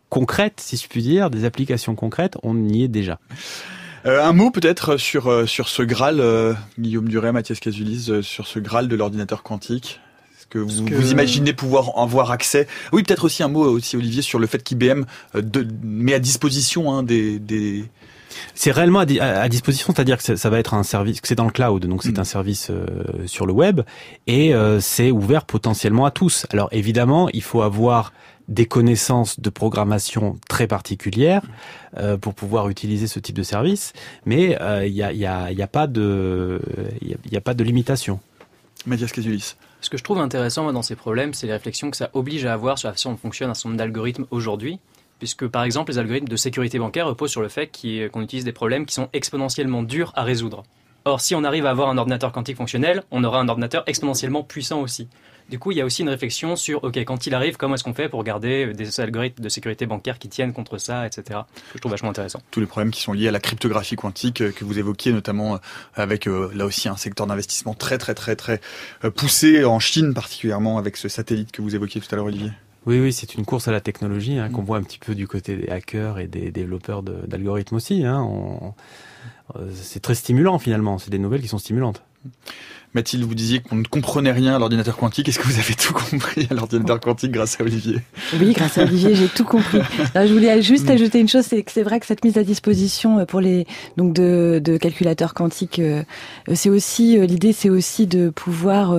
[0.08, 3.20] concrètes, si je puis dire, des applications concrètes, on y est déjà.
[4.04, 8.46] Euh, un mot peut-être sur euh, sur ce Graal, euh, Guillaume Duret, Mathias Casulis, sur
[8.46, 10.00] ce Graal de l'ordinateur quantique.
[10.50, 12.66] Que vous, vous imaginez pouvoir en avoir accès?
[12.92, 15.04] Oui, peut-être aussi un mot aussi Olivier sur le fait qu'IBM
[15.82, 17.84] met à disposition hein, des, des
[18.54, 21.52] c'est réellement à, disposition, c'est-à-dire que ça va être un service, que c'est dans le
[21.52, 22.20] cloud, donc c'est mm.
[22.20, 22.70] un service
[23.26, 23.80] sur le web
[24.26, 26.46] et c'est ouvert potentiellement à tous.
[26.50, 28.12] Alors évidemment, il faut avoir
[28.48, 31.42] des connaissances de programmation très particulières
[31.96, 33.92] euh, pour pouvoir utiliser ce type de service,
[34.24, 36.60] mais il euh, n'y a, y a, y a, pas de
[37.00, 38.20] il a, pas de limitation.
[38.86, 39.54] Mathias Casulis.
[39.80, 42.52] Ce que je trouve intéressant dans ces problèmes, c'est les réflexions que ça oblige à
[42.52, 44.78] avoir sur la façon dont fonctionne un certain nombre d'algorithmes aujourd'hui,
[45.18, 47.70] puisque par exemple les algorithmes de sécurité bancaire reposent sur le fait
[48.12, 50.62] qu'on utilise des problèmes qui sont exponentiellement durs à résoudre.
[51.04, 54.44] Or, si on arrive à avoir un ordinateur quantique fonctionnel, on aura un ordinateur exponentiellement
[54.44, 55.08] puissant aussi.
[55.50, 57.84] Du coup, il y a aussi une réflexion sur, OK, quand il arrive, comment est-ce
[57.84, 61.40] qu'on fait pour garder des algorithmes de sécurité bancaire qui tiennent contre ça, etc.
[61.54, 62.40] Que je trouve vachement intéressant.
[62.50, 65.54] Tous les problèmes qui sont liés à la cryptographie quantique euh, que vous évoquiez, notamment
[65.54, 65.58] euh,
[65.94, 68.60] avec euh, là aussi un secteur d'investissement très très très très
[69.14, 72.50] poussé en Chine particulièrement avec ce satellite que vous évoquiez tout à l'heure, Olivier.
[72.84, 74.66] Oui, oui, c'est une course à la technologie hein, qu'on mm.
[74.66, 78.04] voit un petit peu du côté des hackers et des développeurs d'algorithmes aussi.
[78.04, 78.26] Hein.
[79.74, 80.98] c'est très stimulant finalement.
[80.98, 82.02] C'est des nouvelles qui sont stimulantes.
[82.94, 85.26] Mathilde, vous disiez qu'on ne comprenait rien à l'ordinateur quantique.
[85.26, 88.00] Est-ce que vous avez tout compris à l'ordinateur quantique grâce à Olivier?
[88.38, 89.78] Oui, grâce à Olivier, j'ai tout compris.
[90.14, 93.20] je voulais juste ajouter une chose, c'est que c'est vrai que cette mise à disposition
[93.20, 96.02] euh, pour les donc de, de calculateurs quantiques, euh,
[96.52, 98.94] c'est aussi euh, l'idée, c'est aussi de pouvoir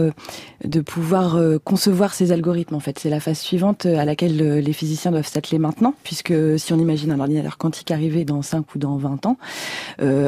[0.64, 2.76] de pouvoir concevoir ces algorithmes.
[2.76, 6.74] En fait, c'est la phase suivante à laquelle les physiciens doivent s'atteler maintenant, puisque si
[6.74, 9.38] on imagine un ordinateur quantique arriver dans 5 ou dans 20 ans,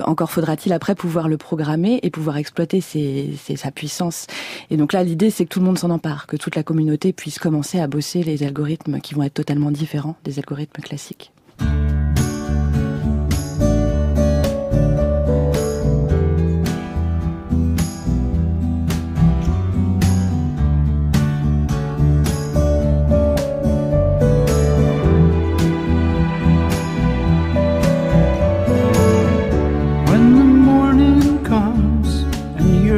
[0.03, 4.27] encore faudra-t-il après pouvoir le programmer et pouvoir exploiter ces, ces sa puissance.
[4.69, 7.13] Et donc là, l'idée, c'est que tout le monde s'en empare, que toute la communauté
[7.13, 11.31] puisse commencer à bosser les algorithmes qui vont être totalement différents des algorithmes classiques.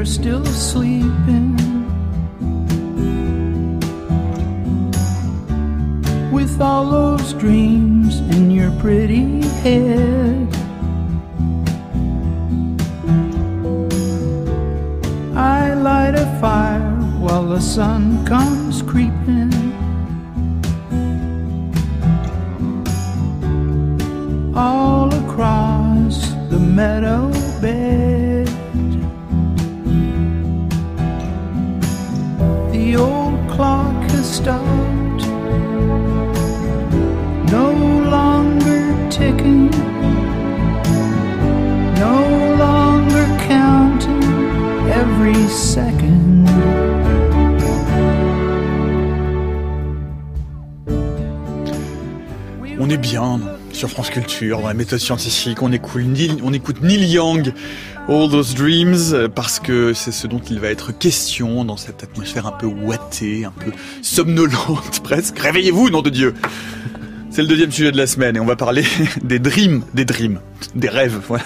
[0.07, 1.53] Still sleeping
[6.31, 10.47] with all those dreams in your pretty head.
[15.35, 19.51] I light a fire while the sun comes creeping.
[24.55, 27.29] All across the meadow
[27.61, 28.26] bed.
[34.37, 35.27] Stopped,
[37.51, 37.71] no
[38.15, 39.69] longer ticking,
[42.05, 42.19] no
[42.57, 44.23] longer counting
[45.01, 46.47] every second.
[52.79, 56.01] On est bien sur France Culture, dans la méthode scientifique, on écoute,
[56.43, 57.53] on Neil Young
[58.09, 62.47] All Those Dreams, parce que c'est ce dont il va être question dans cette atmosphère
[62.47, 65.37] un peu ouatée, un peu somnolente presque.
[65.37, 66.33] Réveillez-vous, nom de Dieu
[67.37, 68.83] C'est le deuxième sujet de la semaine et on va parler
[69.21, 70.39] des dreams, des dreams,
[70.73, 71.21] des rêves.
[71.27, 71.43] Voilà.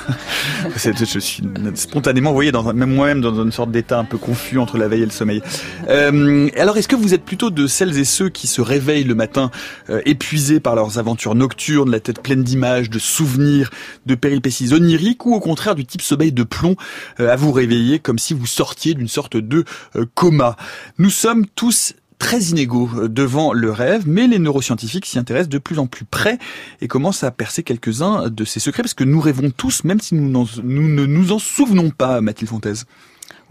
[0.78, 1.44] Je suis
[1.76, 4.88] spontanément, vous voyez, dans, même moi-même dans une sorte d'état un peu confus entre la
[4.88, 5.42] veille et le sommeil.
[5.90, 9.16] Euh, alors, est-ce que vous êtes plutôt de celles et ceux qui se réveillent le
[9.16, 9.52] matin
[9.90, 13.70] euh, épuisés par leurs aventures nocturnes, la tête pleine d'images, de souvenirs,
[14.06, 16.78] de péripéties oniriques, ou au contraire du type sommeil de plomb
[17.20, 19.66] euh, à vous réveiller comme si vous sortiez d'une sorte de
[19.98, 20.56] euh, coma?
[21.00, 25.58] Nous sommes tous très inégaux euh, devant le rêve, mais les neuroscientifiques s'y intéressent de
[25.58, 26.38] plus en plus près
[26.80, 30.14] et commencent à percer quelques-uns de ces secrets, parce que nous rêvons tous, même si
[30.14, 32.86] nous, nous ne nous en souvenons pas, Mathilde Fontaise.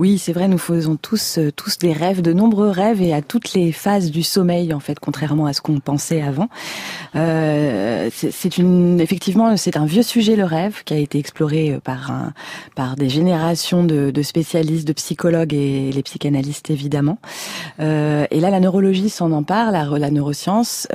[0.00, 3.20] Oui, c'est vrai, nous faisons tous euh, tous des rêves, de nombreux rêves et à
[3.20, 6.48] toutes les phases du sommeil en fait, contrairement à ce qu'on pensait avant.
[7.16, 11.80] Euh, c'est une effectivement c'est un vieux sujet le rêve qui a été exploré euh,
[11.80, 12.12] par
[12.74, 17.18] par des générations de, de, spécialistes, de psychologues et les psychanalystes évidemment.
[17.78, 20.88] Et là, la neurologie s'en empare, la, la neuroscience.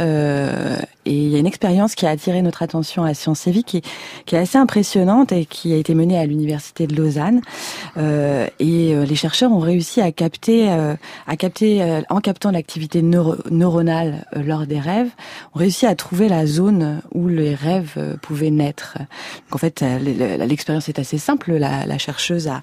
[1.06, 3.64] Et il y a une expérience qui a attiré notre attention à Sciences et Vie
[3.64, 3.82] qui,
[4.26, 7.42] qui est assez impressionnante et qui a été menée à l'université de Lausanne.
[7.98, 10.96] Euh, et euh, les chercheurs ont réussi à capter, euh,
[11.28, 15.10] à capter euh, en captant l'activité neuro neuronale lors des rêves,
[15.54, 18.98] ont réussi à trouver la zone où les rêves pouvaient naître.
[18.98, 19.84] Donc en fait,
[20.40, 21.54] l'expérience est assez simple.
[21.54, 22.62] La, chercheuse a,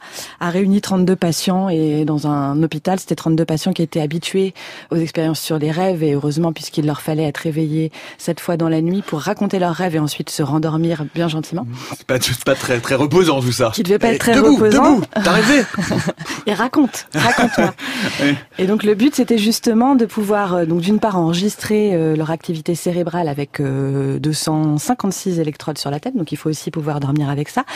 [0.51, 4.55] réuni 32 patients et dans un hôpital, c'était 32 patients qui étaient habitués
[4.90, 7.90] aux expériences sur les rêves et heureusement puisqu'il leur fallait être réveillés
[8.33, 11.66] cette fois dans la nuit pour raconter leurs rêves et ensuite se rendormir bien gentiment.
[11.91, 13.72] C'est pas, pas très, très reposant tout ça.
[13.74, 14.95] Qui devait pas être très debout, reposant.
[14.95, 15.64] Debout, t'as rêvé
[16.47, 17.74] et raconte, raconte-moi.
[18.22, 18.35] oui.
[18.57, 22.30] Et donc le but c'était justement de pouvoir euh, donc d'une part enregistrer euh, leur
[22.30, 27.28] activité cérébrale avec euh, 256 électrodes sur la tête, donc il faut aussi pouvoir dormir
[27.28, 27.66] avec ça,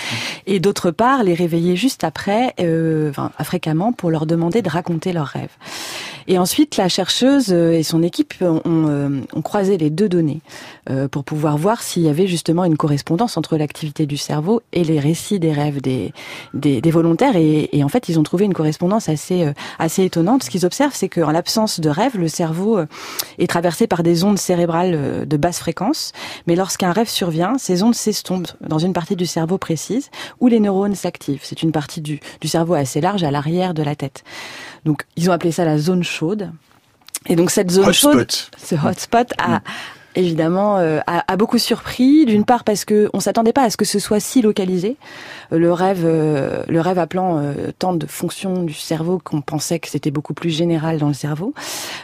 [0.47, 5.13] et d'autre part les réveiller juste après, euh, enfin fréquemment pour leur demander de raconter
[5.13, 5.53] leurs rêves.
[6.29, 10.41] Et ensuite la chercheuse euh, et son équipe ont, ont, croisé les deux données
[10.91, 14.85] euh, pour pouvoir voir s'il y avait justement une correspondance entre l'activité du cerveau et
[14.85, 16.13] les récits des rêves des,
[16.55, 20.05] des, des volontaires, et, et en fait ils ont trouvé une correspondance assez euh, assez
[20.05, 20.43] étonnante.
[20.43, 22.87] Ce qu'ils observent, c'est qu'en l'absence de rêve, le cerveau euh,
[23.39, 26.13] est traversé par des ondes cérébrales euh, de basse fréquence,
[26.47, 30.11] mais lorsqu'un rêve survient, ces ondes s'estompent dans une partie du cerveau précise
[30.41, 31.41] où les neurones s'activent.
[31.43, 34.25] C'est une partie du, du cerveau assez large à l'arrière de la tête.
[34.87, 36.51] Donc ils ont appelé ça la zone chaude.
[37.27, 39.61] Et donc cette zone chaude, ce hotspot a,
[40.15, 42.25] évidemment euh, a, a, beaucoup surpris.
[42.25, 44.97] D'une part parce que on s'attendait pas à ce que ce soit si localisé.
[45.51, 49.89] Le rêve euh, le rêve appelant euh, tant de fonctions du cerveau qu'on pensait que
[49.89, 51.53] c'était beaucoup plus général dans le cerveau.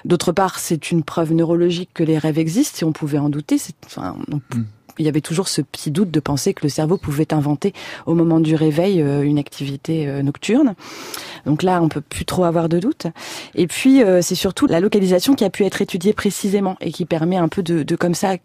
[0.05, 3.59] D'autre part c'est une preuve neurologique que les rêves existent si on pouvait en douter.
[3.59, 4.65] C'est enfin, on, mm
[4.99, 7.73] il y avait toujours ce petit doute de penser que le cerveau pouvait inventer
[8.07, 10.75] au moment du réveil une activité nocturne.
[11.47, 13.07] Donc là, on peut plus trop avoir de doute.
[13.55, 17.37] Et puis, c'est surtout la localisation qui a pu être étudiée précisément et qui permet
[17.37, 18.37] un peu de, de comme ça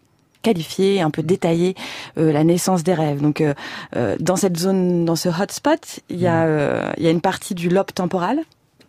[0.42, 1.74] qualifier, un peu détailler
[2.16, 3.20] euh, la naissance des rêves.
[3.20, 3.54] Donc euh,
[4.20, 7.54] dans cette zone, dans ce hotspot, il y a euh, il y a une partie
[7.54, 8.40] du lobe temporal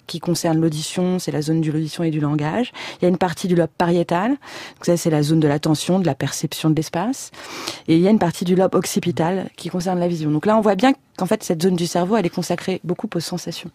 [0.09, 2.71] qui concerne l'audition, c'est la zone de l'audition et du langage.
[2.97, 4.35] Il y a une partie du lobe pariétal,
[4.81, 7.31] ça c'est la zone de l'attention, de la perception de l'espace.
[7.87, 10.31] Et il y a une partie du lobe occipital qui concerne la vision.
[10.31, 13.09] Donc là on voit bien qu'en fait cette zone du cerveau elle est consacrée beaucoup
[13.13, 13.71] aux sensations.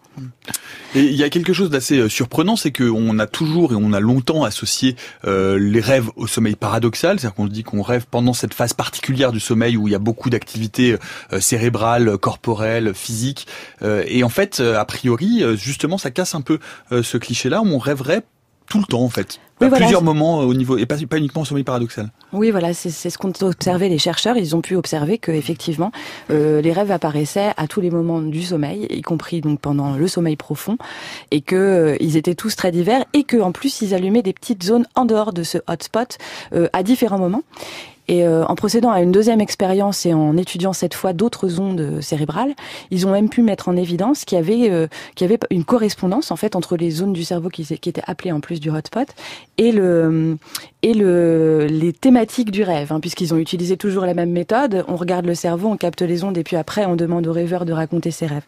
[0.95, 3.99] Et il y a quelque chose d'assez surprenant, c'est qu'on a toujours et on a
[3.99, 8.33] longtemps associé euh, les rêves au sommeil paradoxal, c'est-à-dire qu'on se dit qu'on rêve pendant
[8.33, 10.97] cette phase particulière du sommeil où il y a beaucoup d'activités
[11.33, 13.47] euh, cérébrales, corporelles, physiques.
[13.81, 16.59] Euh, et en fait, a priori, justement, ça casse un peu
[16.91, 18.23] ce cliché-là, on rêverait
[18.67, 19.39] tout le temps en fait.
[19.61, 19.85] Oui, à voilà.
[19.85, 22.09] plusieurs moments au niveau et pas, pas uniquement au sommeil paradoxal.
[22.33, 24.35] Oui, voilà, c'est ce qu'ont observé les chercheurs.
[24.35, 25.91] Ils ont pu observer que effectivement,
[26.29, 30.07] euh, les rêves apparaissaient à tous les moments du sommeil, y compris donc pendant le
[30.07, 30.77] sommeil profond,
[31.31, 34.33] et que euh, ils étaient tous très divers, et que en plus ils allumaient des
[34.33, 36.17] petites zones en dehors de ce hotspot
[36.53, 37.43] euh, à différents moments.
[38.07, 42.01] Et euh, en procédant à une deuxième expérience et en étudiant cette fois d'autres ondes
[42.01, 42.53] cérébrales,
[42.91, 45.63] ils ont même pu mettre en évidence qu'il y avait euh, qu'il y avait une
[45.63, 49.07] correspondance en fait entre les zones du cerveau qui, étaient appelées en plus du hotspot
[49.57, 50.37] et le
[50.83, 54.85] et le les thématiques du rêve, hein, puisqu'ils ont utilisé toujours la même méthode.
[54.87, 57.65] On regarde le cerveau, on capte les ondes et puis après on demande au rêveur
[57.65, 58.45] de raconter ses rêves.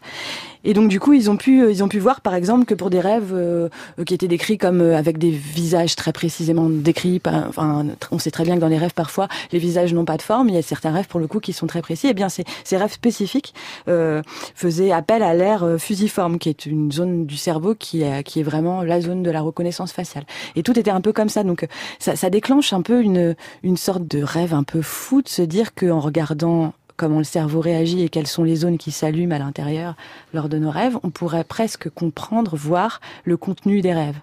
[0.64, 2.90] Et donc du coup ils ont pu ils ont pu voir par exemple que pour
[2.90, 3.68] des rêves euh,
[4.06, 8.44] qui étaient décrits comme euh, avec des visages très précisément décrits, enfin on sait très
[8.44, 10.48] bien que dans les rêves parfois les visages n'ont pas de forme.
[10.48, 12.08] Il y a certains rêves pour le coup qui sont très précis.
[12.08, 13.54] Et bien ces, ces rêves spécifiques
[13.88, 14.22] euh,
[14.54, 18.42] faisaient appel à l'air fusiforme, qui est une zone du cerveau qui est, qui est
[18.42, 20.24] vraiment la zone de la reconnaissance faciale.
[20.56, 21.44] Et tout était un peu comme ça.
[21.44, 21.66] Donc
[21.98, 25.42] ça, ça déclenche un peu une, une sorte de rêve un peu fou de se
[25.42, 29.38] dire qu'en regardant comment le cerveau réagit et quelles sont les zones qui s'allument à
[29.38, 29.94] l'intérieur
[30.34, 34.18] lors de nos rêves, on pourrait presque comprendre, voir le contenu des rêves.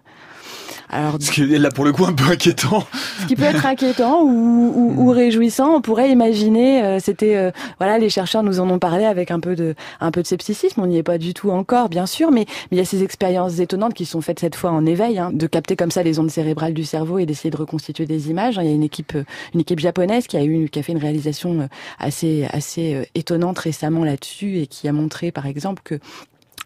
[0.90, 2.84] Alors, ce qui est là pour le coup un peu inquiétant.
[3.22, 5.16] Ce qui peut être inquiétant ou, ou, ou hmm.
[5.16, 6.84] réjouissant, on pourrait imaginer.
[6.84, 10.12] Euh, c'était euh, voilà, les chercheurs nous en ont parlé avec un peu de un
[10.12, 10.82] peu de scepticisme.
[10.82, 13.04] On n'y est pas du tout encore, bien sûr, mais, mais il y a ces
[13.04, 16.20] expériences étonnantes qui sont faites cette fois en éveil, hein, de capter comme ça les
[16.20, 18.60] ondes cérébrales du cerveau et d'essayer de reconstituer des images.
[18.62, 19.18] Il y a une équipe
[19.54, 21.68] une équipe japonaise qui a eu qui a fait une réalisation
[22.00, 26.00] assez assez étonnante récemment là-dessus et qui a montré par exemple que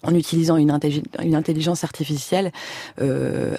[0.04, 0.78] en utilisant une,
[1.22, 2.52] une intelligence artificielle,
[3.02, 3.56] euh,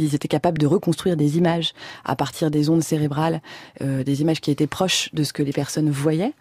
[0.00, 1.72] ils étaient capables de reconstruire des images
[2.04, 3.40] à partir des ondes cérébrales,
[3.82, 6.32] euh, des images qui étaient proches de ce que les personnes voyaient.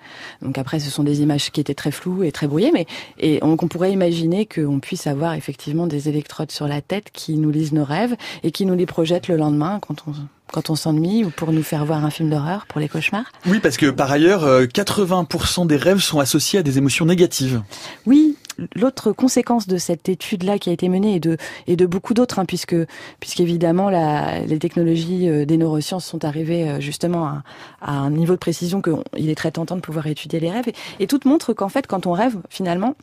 [0.41, 2.85] Donc après, ce sont des images qui étaient très floues et très brouillées, mais
[3.19, 7.37] et on, on pourrait imaginer qu'on puisse avoir effectivement des électrodes sur la tête qui
[7.37, 10.13] nous lisent nos rêves et qui nous les projettent le lendemain quand on
[10.51, 13.59] quand on s'ennuie ou pour nous faire voir un film d'horreur pour les cauchemars Oui,
[13.59, 17.61] parce que par ailleurs, 80% euh, des rêves sont associés à des émotions négatives.
[18.05, 18.35] Oui,
[18.75, 21.37] l'autre conséquence de cette étude-là qui a été menée et de,
[21.67, 22.75] et de beaucoup d'autres, hein, puisque
[23.19, 27.41] puisqu'évidemment les technologies euh, des neurosciences sont arrivées euh, justement
[27.81, 30.67] à, un niveau de précision qu'il est très tentant de pouvoir étudier les rêves.
[30.67, 32.95] Et, et toutes montrent qu'en fait, quand on rêve, finalement,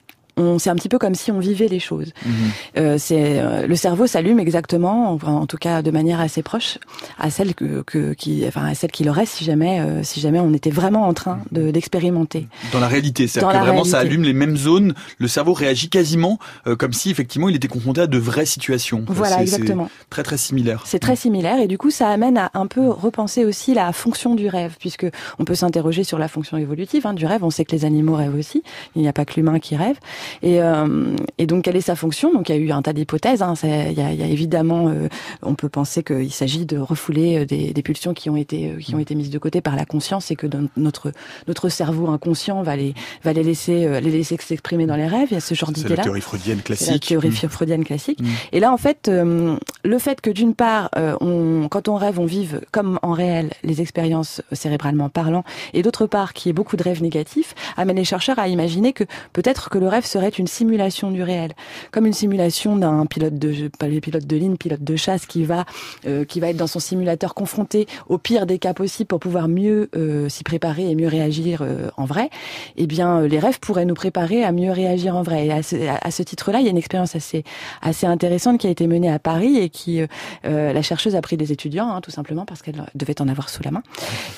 [0.58, 2.12] c'est un petit peu comme si on vivait les choses.
[2.24, 2.32] Mhm.
[2.76, 6.78] Euh, c'est euh, le cerveau s'allume exactement, en, tout cas de manière assez proche
[7.18, 10.38] à celle que, que qui, enfin à celle qu'il aurait si jamais, euh, si jamais
[10.38, 12.48] on était vraiment en train de d'expérimenter.
[12.72, 14.94] Dans la réalité, c'est-à-dire que vraiment ça allume les mêmes zones.
[15.18, 19.04] Le cerveau réagit quasiment euh, comme si effectivement il était confronté à de vraies situations.
[19.08, 19.88] Voilà, exactement.
[20.10, 20.82] Très très similaire.
[20.84, 24.34] C'est très similaire et du coup ça amène à un peu repenser aussi la fonction
[24.34, 25.06] du rêve, puisque
[25.38, 27.42] on peut s'interroger sur la fonction évolutive hein, du rêve.
[27.42, 28.62] On sait que les animaux rêvent aussi.
[28.94, 29.96] Il n'y a pas que l'humain qui rêve.
[30.42, 32.32] Et, euh, et donc, quelle est sa fonction?
[32.32, 33.42] Donc, il y a eu un tas d'hypothèses.
[33.42, 33.54] Hein.
[33.62, 35.08] Il, y a, il y a évidemment, euh,
[35.42, 38.94] on peut penser qu'il s'agit de refouler euh, des, des, pulsions qui ont été qui
[38.94, 40.46] ont été mises de côté par la conscience et que
[40.76, 41.12] notre
[41.46, 45.28] notre cerveau inconscient va les va les laisser les laisser s'exprimer dans les rêves.
[45.30, 45.94] Il y a ce genre d'idée là.
[45.94, 46.90] C'est la théorie freudienne classique.
[46.90, 47.48] La théorie mmh.
[47.48, 48.20] freudienne classique.
[48.20, 48.26] Mmh.
[48.52, 52.60] Et là, en fait, le fait que d'une part, on, quand on rêve, on vive
[52.72, 56.82] comme en réel les expériences cérébralement parlant, et d'autre part, qu'il y ait beaucoup de
[56.82, 61.10] rêves négatifs, amène les chercheurs à imaginer que peut-être que le rêve serait une simulation
[61.10, 61.52] du réel,
[61.90, 65.44] comme une simulation d'un pilote de pas les pilotes de ligne, pilote de chasse qui
[65.44, 65.66] va
[66.06, 69.46] euh, qui va être dans son simulateur confronté au pire des cas possibles pour pouvoir
[69.46, 72.30] mieux euh, s'y préparer et mieux réagir euh, en vrai.
[72.76, 75.48] Eh bien, les rêves pourraient nous préparer à mieux réagir en vrai.
[75.48, 77.44] Et à ce, à ce titre-là, il y a une expérience assez
[77.82, 80.00] assez intéressante qui a été menée à Paris et qui
[80.44, 83.62] la chercheuse a pris des étudiants, hein, tout simplement parce qu'elle devait en avoir sous
[83.62, 83.82] la main,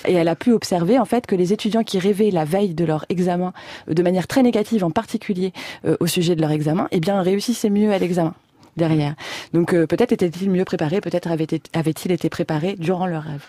[0.07, 2.85] et elle a pu observer en fait que les étudiants qui rêvaient la veille de
[2.85, 3.53] leur examen
[3.87, 5.53] de manière très négative, en particulier
[6.01, 8.35] au sujet de leur examen, eh bien réussissaient mieux à l'examen
[8.79, 9.15] derrière.
[9.53, 13.45] Donc euh, peut-être étaient-ils mieux préparés, peut-être avaient-ils été préparés durant leur rêve.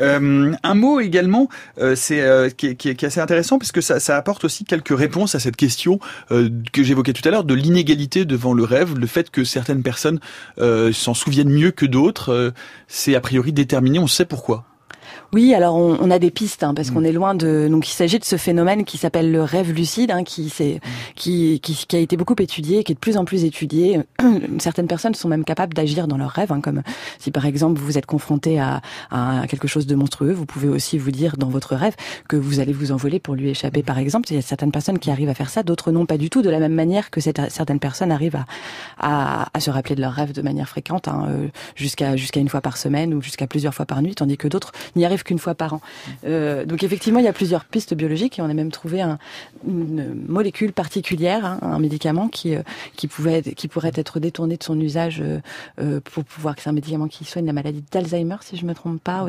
[0.00, 1.48] Euh, un mot également,
[1.78, 2.22] euh, c'est
[2.56, 5.56] qui, qui, est assez intéressant parce que ça, ça, apporte aussi quelques réponses à cette
[5.56, 5.98] question
[6.30, 10.20] que j'évoquais tout à l'heure de l'inégalité devant le rêve, le fait que certaines personnes
[10.58, 12.52] s'en souviennent mieux que d'autres,
[12.86, 13.98] c'est a priori déterminé.
[13.98, 14.64] On sait pourquoi.
[15.34, 16.94] Oui, alors on, on a des pistes hein, parce mm.
[16.94, 17.68] qu'on est loin de.
[17.70, 20.80] Donc il s'agit de ce phénomène qui s'appelle le rêve lucide, hein, qui, c'est, mm.
[21.16, 24.00] qui, qui, qui, a été beaucoup étudié, qui est de plus en plus étudié.
[24.58, 26.82] Certaines personnes sont même capables d'agir dans leurs rêves, hein, comme
[27.18, 30.96] si par exemple vous êtes confronté à, à, quelque chose de monstrueux, vous pouvez aussi
[30.96, 31.94] vous dire dans votre rêve
[32.26, 34.28] que vous allez vous envoler pour lui échapper, par exemple.
[34.30, 36.40] Il y a certaines personnes qui arrivent à faire ça, d'autres non, pas du tout,
[36.40, 38.46] de la même manière que cette, certaines personnes arrivent à,
[38.98, 42.48] à, à, se rappeler de leurs rêves de manière fréquente, hein, euh, jusqu'à jusqu'à une
[42.48, 45.38] fois par semaine ou jusqu'à plusieurs fois par nuit, tandis que d'autres n'y arrivent qu'une
[45.38, 45.80] fois par an.
[46.24, 49.18] Euh, donc effectivement, il y a plusieurs pistes biologiques et on a même trouvé un,
[49.66, 52.62] une molécule particulière, hein, un médicament qui euh,
[52.96, 55.22] qui pouvait qui pourrait être détourné de son usage
[55.80, 58.74] euh, pour pouvoir que c'est un médicament qui soigne la maladie d'Alzheimer, si je me
[58.74, 59.26] trompe pas.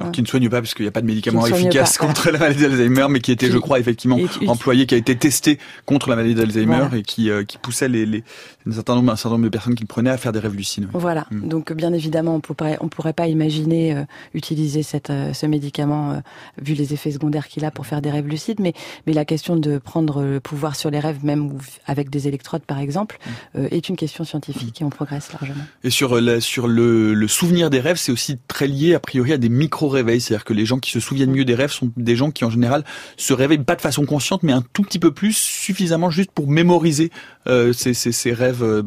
[0.00, 2.38] Alors qui ne soigne pas parce qu'il n'y a pas de médicament efficace contre la
[2.38, 6.16] maladie d'Alzheimer, mais qui était, je crois, effectivement employé, qui a été testé contre la
[6.16, 8.24] maladie d'Alzheimer et qui qui poussait les, les
[8.66, 10.54] un certain nombre un certain nombre de personnes qui le prenaient à faire des rêves
[10.54, 10.88] lucides.
[10.92, 11.26] Voilà.
[11.30, 11.48] Mm.
[11.48, 16.20] Donc bien évidemment, on pourrait on pourrait pas imaginer utiliser cette ce médicament euh,
[16.60, 18.74] vu les effets secondaires qu'il a pour faire des rêves lucides, mais,
[19.06, 22.78] mais la question de prendre le pouvoir sur les rêves, même avec des électrodes par
[22.78, 23.58] exemple, mm.
[23.58, 25.64] euh, est une question scientifique et on progresse largement.
[25.84, 29.32] Et sur, euh, sur le, le souvenir des rêves, c'est aussi très lié a priori
[29.32, 32.16] à des micro-réveils, c'est-à-dire que les gens qui se souviennent mieux des rêves sont des
[32.16, 32.84] gens qui en général
[33.16, 36.48] se réveillent pas de façon consciente, mais un tout petit peu plus, suffisamment juste pour
[36.48, 37.10] mémoriser
[37.46, 38.84] ces, ces, ces rêves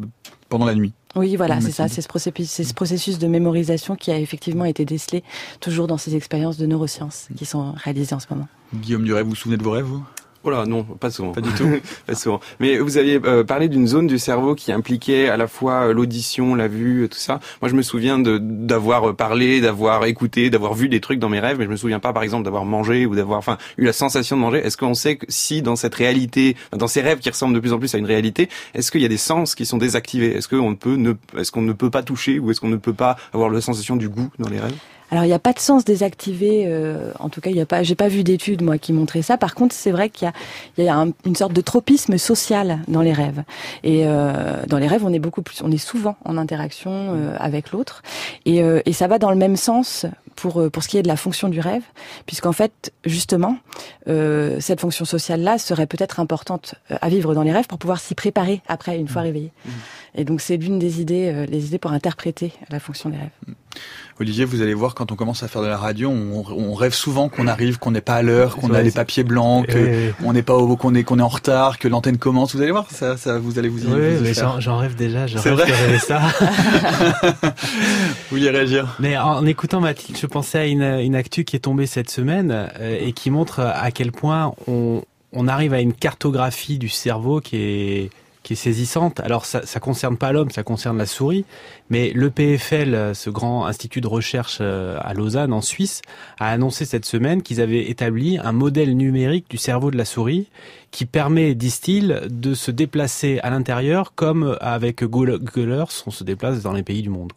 [0.48, 0.92] pendant la nuit.
[1.14, 4.84] Oui, voilà, c'est ça, c'est ce, processus, ce processus de mémorisation qui a effectivement été
[4.84, 5.22] décelé
[5.60, 8.48] toujours dans ces expériences de neurosciences qui sont réalisées en ce moment.
[8.74, 10.02] Guillaume Duret, vous vous souvenez de vos rêves, vous?
[10.44, 11.32] Voilà, non, pas souvent.
[11.32, 11.68] Pas du tout.
[12.06, 12.40] pas souvent.
[12.58, 15.92] Mais vous aviez euh, parlé d'une zone du cerveau qui impliquait à la fois euh,
[15.92, 17.38] l'audition, la vue, tout ça.
[17.60, 21.38] Moi, je me souviens d'avoir euh, parlé, d'avoir écouté, d'avoir vu des trucs dans mes
[21.38, 23.92] rêves, mais je me souviens pas, par exemple, d'avoir mangé ou d'avoir, enfin, eu la
[23.92, 24.58] sensation de manger.
[24.58, 27.72] Est-ce qu'on sait que si dans cette réalité, dans ces rêves qui ressemblent de plus
[27.72, 30.36] en plus à une réalité, est-ce qu'il y a des sens qui sont désactivés?
[30.36, 32.94] Est-ce qu'on peut ne, est-ce qu'on ne peut pas toucher ou est-ce qu'on ne peut
[32.94, 34.74] pas avoir la sensation du goût dans les rêves?
[35.12, 37.66] Alors il n'y a pas de sens désactivé, euh, en tout cas il y a
[37.66, 39.36] pas, j'ai pas vu d'études moi qui montraient ça.
[39.36, 40.26] Par contre c'est vrai qu'il
[40.78, 43.44] y a, y a une sorte de tropisme social dans les rêves.
[43.84, 47.36] Et euh, dans les rêves on est beaucoup plus, on est souvent en interaction euh,
[47.38, 48.02] avec l'autre.
[48.46, 51.08] Et, euh, et ça va dans le même sens pour pour ce qui est de
[51.08, 51.82] la fonction du rêve,
[52.24, 53.58] puisqu'en fait justement
[54.06, 58.14] cette fonction sociale là serait peut-être importante à vivre dans les rêves pour pouvoir s'y
[58.14, 59.26] préparer après une fois mmh.
[59.26, 59.52] réveillé.
[59.66, 59.70] Mmh.
[60.14, 63.54] Et donc c'est l'une des idées, les idées pour interpréter la fonction des rêves.
[64.20, 66.94] Olivier, vous allez voir, quand on commence à faire de la radio, on, on rêve
[66.94, 69.66] souvent qu'on arrive, qu'on n'est pas à l'heure, qu'on a les papiers blancs,
[70.22, 72.54] qu'on n'est pas au, qu'on est, qu'on est en retard, que l'antenne commence.
[72.54, 73.86] Vous allez voir, ça, ça vous allez vous y.
[73.86, 75.26] Oui, mais j'en rêve déjà.
[75.26, 76.20] Je rêve vrai ça.
[77.42, 77.50] vous
[78.30, 81.86] vouliez réagir Mais en écoutant Mathilde, je pensais à une, une actu qui est tombée
[81.86, 85.02] cette semaine euh, et qui montre à quel point on,
[85.32, 88.10] on arrive à une cartographie du cerveau qui est
[88.42, 89.20] qui est saisissante.
[89.20, 91.44] Alors ça, ça concerne pas l'homme, ça concerne la souris,
[91.90, 96.02] mais le PFL, ce grand institut de recherche euh, à Lausanne en Suisse,
[96.38, 100.48] a annoncé cette semaine qu'ils avaient établi un modèle numérique du cerveau de la souris
[100.90, 106.72] qui permet, disent-ils, de se déplacer à l'intérieur comme avec Gullers, on se déplace dans
[106.72, 107.32] les pays du monde.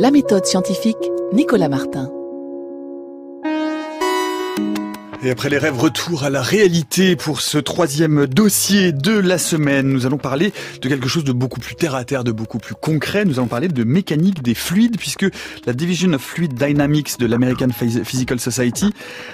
[0.00, 0.96] La méthode scientifique,
[1.32, 2.15] Nicolas Martin.
[5.26, 9.88] Et après les rêves, retour à la réalité pour ce troisième dossier de la semaine.
[9.88, 12.76] Nous allons parler de quelque chose de beaucoup plus terre à terre, de beaucoup plus
[12.76, 13.24] concret.
[13.24, 15.26] Nous allons parler de mécanique des fluides puisque
[15.66, 18.92] la Division of Fluid Dynamics de l'American Physical Society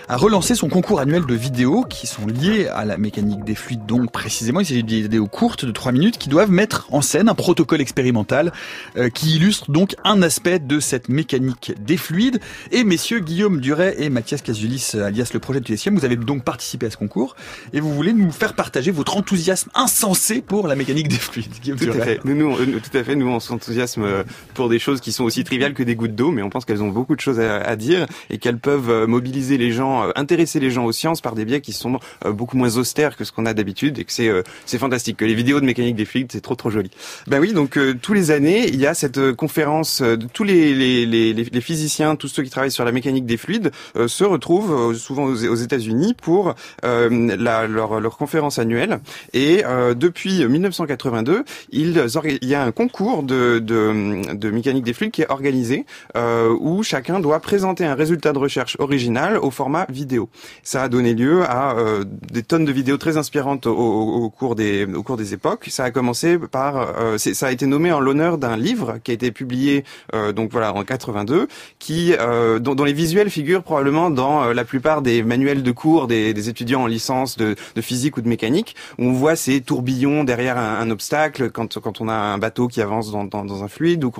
[0.08, 3.84] a relancé son concours annuel de vidéos qui sont liées à la mécanique des fluides.
[3.84, 7.28] Donc précisément, il s'agit de vidéos courtes de 3 minutes qui doivent mettre en scène
[7.28, 8.54] un protocole expérimental
[8.96, 12.40] euh, qui illustre donc un aspect de cette mécanique des fluides.
[12.70, 16.86] Et messieurs Guillaume Duret et Mathias Casulis, alias le projet de vous avez donc participé
[16.86, 17.36] à ce concours
[17.72, 21.52] et vous voulez nous faire partager votre enthousiasme insensé pour la mécanique des fluides.
[21.62, 22.20] tout à fait.
[22.24, 23.16] Nous, nous, tout à fait.
[23.16, 24.24] Nous, on s'enthousiasme euh,
[24.54, 26.82] pour des choses qui sont aussi triviales que des gouttes d'eau, mais on pense qu'elles
[26.82, 30.60] ont beaucoup de choses à, dire et qu'elles peuvent euh, mobiliser les gens, euh, intéresser
[30.60, 33.46] les gens aux sciences par des biais qui sont beaucoup moins austères que ce qu'on
[33.46, 34.30] a d'habitude et que c'est
[34.66, 35.16] c'est fantastique.
[35.16, 36.90] Que les vidéos de mécanique des fluides, c'est trop trop joli.
[37.26, 41.06] Ben oui, donc tous les années, il y a cette conférence de tous les, les,
[41.06, 43.70] les, les, physiciens, tous ceux qui travaillent sur la mécanique des fluides
[44.06, 46.54] se retrouvent souvent aux, aux États-Unis pour
[46.84, 49.00] euh, la, leur, leur, conférence annuelle.
[49.32, 52.06] Et euh, depuis 1982, ils,
[52.42, 55.86] il y a un concours de, de, de mécanique des fluides qui est organisé
[56.16, 60.28] euh, où chacun doit présenter un résultat de recherche original au format vidéo.
[60.62, 64.54] Ça a donné lieu à euh, des tonnes de vidéos très inspirantes au, au, cours
[64.54, 65.66] des au cours des époques.
[65.70, 69.14] Ça a commencé par euh, ça a été nommé en l'honneur d'un livre qui a
[69.14, 69.84] été publié
[70.14, 71.48] euh, donc voilà en 82
[71.78, 72.12] qui
[72.60, 76.82] dont, dont, les visuels figurent probablement dans la plupart des manuels de cours des, étudiants
[76.82, 81.50] en licence de, physique ou de mécanique, où on voit ces tourbillons derrière un, obstacle
[81.50, 84.12] quand, quand on a un bateau qui avance dans, dans, un fluide, ou,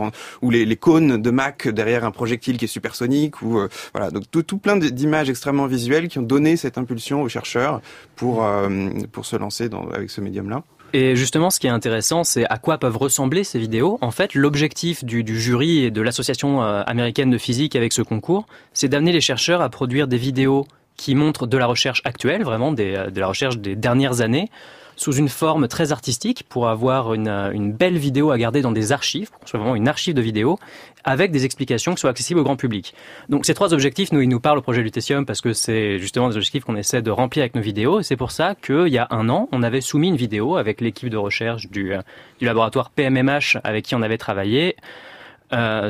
[0.42, 4.24] ou les, cônes de Mach derrière un projectile qui est supersonique, ou euh, voilà, donc
[4.30, 7.80] tout, tout plein d'images extrêmement visuelles qui ont donné cette impulsion aux chercheurs
[8.16, 10.62] pour, euh, pour se lancer avec ce médium-là.
[10.94, 13.98] Et justement, ce qui est intéressant, c'est à quoi peuvent ressembler ces vidéos.
[14.02, 18.02] En fait, l'objectif du, du, jury et de l'association euh, américaine de physique avec ce
[18.02, 20.66] concours, c'est d'amener les chercheurs à produire des vidéos
[20.96, 24.50] qui montre de la recherche actuelle, vraiment euh, de la recherche des dernières années,
[24.96, 28.72] sous une forme très artistique pour avoir une, euh, une belle vidéo à garder dans
[28.72, 30.58] des archives, pour soit vraiment une archive de vidéos,
[31.04, 32.94] avec des explications qui soient accessibles au grand public.
[33.28, 36.28] Donc ces trois objectifs, nous, ils nous parlent au projet Lutetium parce que c'est justement
[36.28, 38.00] des objectifs qu'on essaie de remplir avec nos vidéos.
[38.00, 40.80] Et c'est pour ça qu'il y a un an, on avait soumis une vidéo avec
[40.80, 42.02] l'équipe de recherche du, euh,
[42.40, 44.76] laboratoire PMMH avec qui on avait travaillé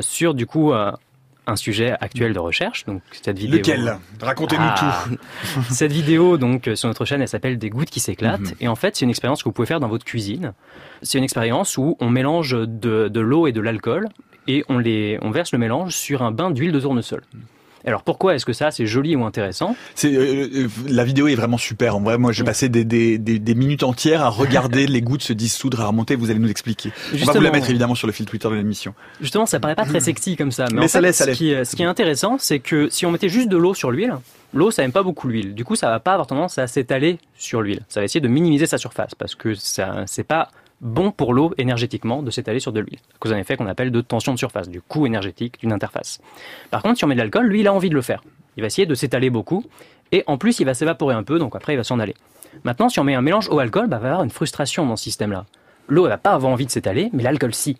[0.01, 0.73] sur du coup
[1.47, 2.85] un sujet actuel de recherche.
[2.85, 3.57] Donc cette vidéo.
[3.57, 3.97] Lequel?
[4.21, 5.05] Racontez-nous ah.
[5.07, 5.63] tout.
[5.69, 8.39] cette vidéo, donc sur notre chaîne, elle s'appelle Des gouttes qui s'éclatent.
[8.39, 8.55] Mhm.
[8.61, 10.53] Et en fait, c'est une expérience que vous pouvez faire dans votre cuisine.
[11.01, 14.09] C'est une expérience où on mélange de, de l'eau et de l'alcool
[14.47, 17.21] et on les, on verse le mélange sur un bain d'huile de tournesol.
[17.85, 21.35] Alors pourquoi est-ce que ça c'est joli ou intéressant C'est euh, euh, la vidéo est
[21.35, 21.95] vraiment super.
[21.95, 25.33] En vrai, moi j'ai passé des, des, des, minutes entières à regarder les gouttes se
[25.33, 26.15] dissoudre, à remonter.
[26.15, 26.91] Vous allez nous expliquer.
[27.13, 28.93] on va vous la mettre évidemment sur le fil Twitter de l'émission.
[29.19, 31.83] Justement, ça paraît pas très sexy comme ça, mais, ça fait, Ce, qui, ce qui
[31.83, 34.15] est intéressant, c'est que si on mettait juste de l'eau sur l'huile,
[34.53, 35.53] l'eau ça aime pas beaucoup l'huile.
[35.53, 37.81] Du coup, ça va pas avoir tendance à s'étaler sur l'huile.
[37.89, 40.49] Ça va essayer de minimiser sa surface parce que ça c'est pas
[40.83, 43.91] bon pour l'eau énergétiquement de s'étaler sur de l'huile, à cause d'un effet qu'on appelle
[43.91, 46.21] de tension de surface, du coût énergétique d'une interface.
[46.69, 48.21] Par contre, si on met de l'alcool, lui, il a envie de le faire.
[48.57, 49.63] Il va essayer de s'étaler beaucoup,
[50.11, 52.13] et en plus, il va s'évaporer un peu, donc après, il va s'en aller.
[52.63, 54.95] Maintenant, si on met un mélange eau-alcool, bah, il va y avoir une frustration dans
[54.95, 55.45] ce système-là.
[55.87, 57.77] L'eau, elle va pas avoir envie de s'étaler, mais l'alcool, si.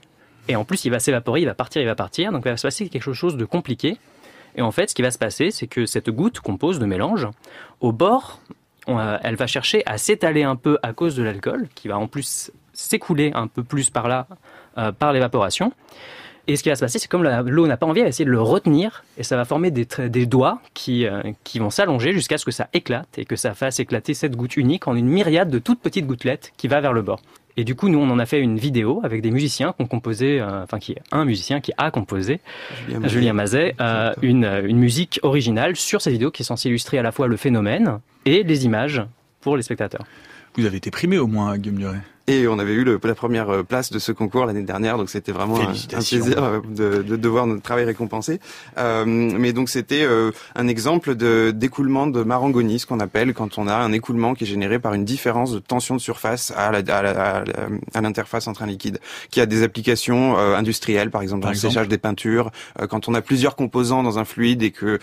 [0.48, 2.58] Et en plus, il va s'évaporer, il va partir, il va partir, donc il va
[2.58, 3.98] se passer quelque chose de compliqué.
[4.56, 6.86] Et en fait, ce qui va se passer, c'est que cette goutte qu'on pose de
[6.86, 7.28] mélange,
[7.82, 8.40] au bord,
[8.88, 12.52] elle va chercher à s'étaler un peu à cause de l'alcool, qui va en plus
[12.74, 14.28] s'écouler un peu plus par là,
[14.78, 15.72] euh, par l'évaporation.
[16.46, 18.26] Et ce qui va se passer, c'est comme l'eau n'a pas envie, elle va essayer
[18.26, 22.12] de le retenir, et ça va former des, des doigts qui, euh, qui vont s'allonger
[22.12, 25.08] jusqu'à ce que ça éclate, et que ça fasse éclater cette goutte unique en une
[25.08, 27.22] myriade de toutes petites gouttelettes qui va vers le bord.
[27.56, 29.88] Et du coup, nous, on en a fait une vidéo avec des musiciens qui ont
[29.88, 32.42] composé, euh, enfin, qui est un musicien qui a composé,
[33.04, 37.04] Julien Mazet, euh, une, une musique originale sur cette vidéo qui est censée illustrer à
[37.04, 39.02] la fois le phénomène et les images
[39.40, 40.04] pour les spectateurs.
[40.56, 42.02] Vous avez été primé au moins, Guillaume Duret.
[42.28, 45.10] Et on avait eu le, la première euh, place de ce concours l'année dernière, donc
[45.10, 48.40] c'était vraiment un, plaisir euh, de, de, de, voir notre travail récompensé.
[48.78, 53.58] Euh, mais donc c'était euh, un exemple de d'écoulement de Marangoni, ce qu'on appelle quand
[53.58, 56.72] on a un écoulement qui est généré par une différence de tension de surface à
[58.02, 59.00] l'interface entre un liquide,
[59.30, 62.52] qui a des applications industrielles, par exemple dans le séchage des peintures,
[62.90, 65.00] quand on a plusieurs composants dans un fluide et que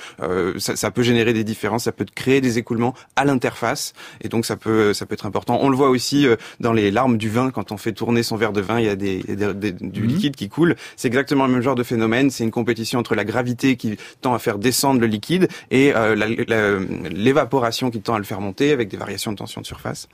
[0.59, 3.93] ça, ça, peut générer des différences, ça peut créer des écoulements à l'interface,
[4.23, 5.59] et donc ça peut ça peut être important.
[5.61, 6.27] On le voit aussi
[6.61, 8.89] dans les larmes du vin, quand on fait tourner son verre de vin, il y
[8.89, 10.09] a des, du mhm.
[10.09, 10.77] liquide qui coule.
[10.97, 12.31] C'est exactement le même genre de phénomène.
[12.31, 16.15] C'est une compétition entre la gravité qui tend à faire descendre le liquide et euh,
[17.11, 20.09] l'évaporation qui tend à le faire monter avec des variations de tension de surface.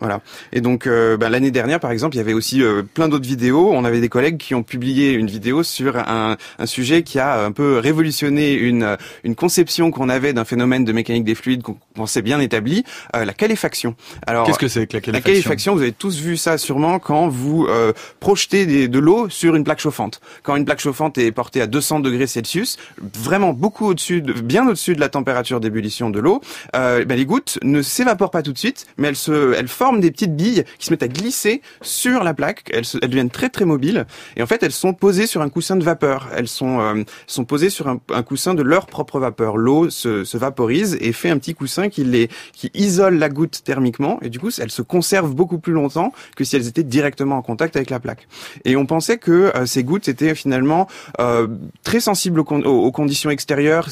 [0.00, 0.20] Voilà.
[0.52, 3.26] Et donc euh, ben, l'année dernière, par exemple, il y avait aussi euh, plein d'autres
[3.26, 3.70] vidéos.
[3.72, 7.44] On avait des collègues qui ont publié une vidéo sur un, un sujet qui a
[7.44, 11.76] un peu révolutionné une, une conception qu'on avait d'un phénomène de mécanique des fluides qu'on
[11.94, 13.94] pensait bien établi, la caléfaction.
[14.26, 16.98] Alors, qu'est-ce que c'est que la caléfaction La caléfaction, vous avez tous vu ça sûrement
[16.98, 20.20] quand vous euh, projetez de l'eau sur une plaque chauffante.
[20.42, 22.76] Quand une plaque chauffante est portée à 200 degrés Celsius,
[23.14, 26.40] vraiment beaucoup au-dessus, bien au-dessus de la température d'ébullition de l'eau,
[26.76, 30.00] euh, ben les gouttes ne s'évaporent pas tout de suite, mais elles se, elles forment
[30.00, 32.64] des petites billes qui se mettent à glisser sur la plaque.
[32.72, 35.76] Elles, elles deviennent très très mobiles et en fait elles sont posées sur un coussin
[35.76, 36.28] de vapeur.
[36.36, 39.56] Elles sont euh, sont posées sur un, un, coussin de leur propre vapeur.
[39.56, 43.62] L'eau se, se, vaporise et fait un petit coussin qui les qui isole la goutte
[43.64, 47.36] thermiquement et du coup elles se conservent beaucoup plus longtemps que si elles étaient directement
[47.36, 48.26] en contact avec la plaque.
[48.64, 50.88] Et on pensait que euh, ces gouttes étaient finalement
[51.20, 51.46] euh,
[51.82, 53.88] très sensibles aux, conditions extérieures,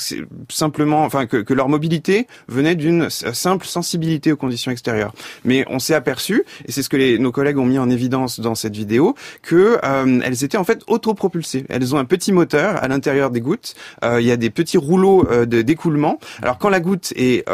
[0.48, 5.14] simplement, enfin que, leur mobilité venait d'une simple sensibilité aux conditions extérieures.
[5.44, 8.54] Mais on s'est aperçu, et c'est ce que nos collègues ont mis en évidence dans
[8.54, 11.64] cette vidéo, que euh, elles étaient en fait autopropulsées.
[11.68, 13.74] Elles ont un petit moteur à l'intérieur des gouttes.
[14.02, 16.18] il y a des petits rouleaux d'écoulement.
[16.42, 17.44] Alors quand la goutte est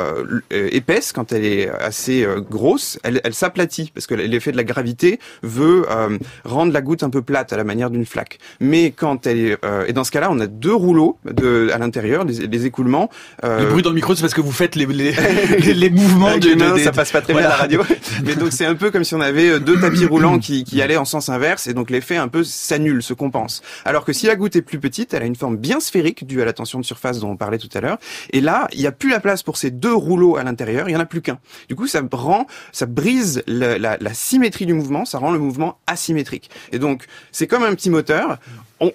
[0.51, 5.19] épaisse, quand elle est assez grosse, elle, elle s'aplatit parce que l'effet de la gravité
[5.43, 8.39] veut euh, rendre la goutte un peu plate à la manière d'une flaque.
[8.61, 11.79] Mais quand elle est euh, et dans ce cas-là, on a deux rouleaux de à
[11.79, 13.11] l'intérieur, les, écoulements.
[13.45, 15.13] Euh, le bruit dans le micro, c'est parce que vous faites les les,
[15.75, 17.83] les mouvements de, mains, ça passe pas très bien à la radio.
[18.25, 20.97] Mais donc c'est un peu comme si on avait deux tapis roulants qui, qui allaient
[20.97, 23.63] en sens inverse et donc l'effet un peu s'annule, se compense.
[23.85, 26.43] Alors que si la goutte est plus petite, elle a une forme bien sphérique due
[26.43, 27.99] à la tension de surface dont on parlait tout à l'heure.
[28.31, 30.93] Et là, il n'y a plus la place pour ces deux rouleaux à l'intérieur, il
[30.93, 31.39] y en a plus qu'un.
[31.69, 35.39] Du coup, ça rend, ça brise la, la, la symétrie du mouvement, ça rend le
[35.39, 36.51] mouvement asymétrique.
[36.73, 38.39] Et donc, c'est comme un petit moteur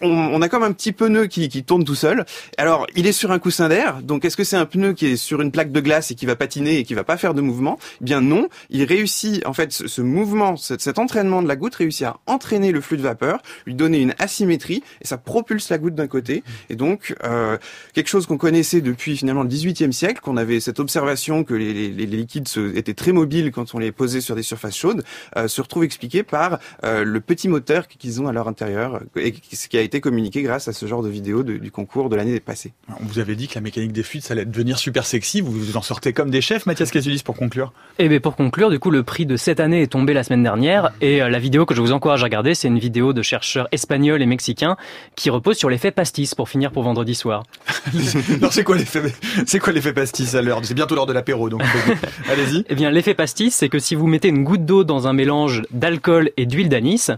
[0.02, 2.26] on, a comme un petit pneu qui, tourne tout seul.
[2.58, 4.02] Alors, il est sur un coussin d'air.
[4.02, 6.26] Donc, est-ce que c'est un pneu qui est sur une plaque de glace et qui
[6.26, 7.78] va patiner et qui va pas faire de mouvement?
[8.02, 8.50] Eh Bien non.
[8.70, 12.82] Il réussit, en fait, ce, mouvement, cet, entraînement de la goutte réussit à entraîner le
[12.82, 16.44] flux de vapeur, lui donner une asymétrie et ça propulse la goutte d'un côté.
[16.70, 17.58] Et donc, euh,
[17.94, 21.90] quelque chose qu'on connaissait depuis finalement le 18e siècle, qu'on avait cette observation que les,
[21.90, 25.04] liquides étaient très mobiles quand on les posait sur des surfaces chaudes,
[25.36, 29.34] euh, se retrouve expliqué par euh, le petit moteur qu'ils ont à leur intérieur et
[29.52, 32.40] ce qui a été communiqué grâce à ce genre de vidéo du concours de l'année
[32.40, 32.74] passée.
[33.00, 35.40] On vous avait dit que la mécanique des fuites, ça allait devenir super sexy.
[35.40, 37.72] Vous vous en sortez comme des chefs, Mathias Casulis, pour conclure.
[38.00, 40.42] Eh bien, pour conclure, du coup, le prix de cette année est tombé la semaine
[40.42, 40.90] dernière.
[41.00, 43.68] Et euh, la vidéo que je vous encourage à regarder, c'est une vidéo de chercheurs
[43.72, 44.78] espagnols et mexicains
[45.16, 47.44] qui repose sur l'effet pastis pour finir pour vendredi soir.
[48.38, 49.04] Alors, c'est quoi l'effet,
[49.46, 50.60] c'est quoi l'effet pastis à l'heure?
[50.64, 51.62] C'est bientôt l'heure de l'apéro, donc
[52.32, 52.66] allez-y.
[52.68, 55.62] Eh bien, l'effet pastis, c'est que si vous mettez une goutte d'eau dans un mélange
[55.70, 57.12] d'alcool et d'huile d'anis,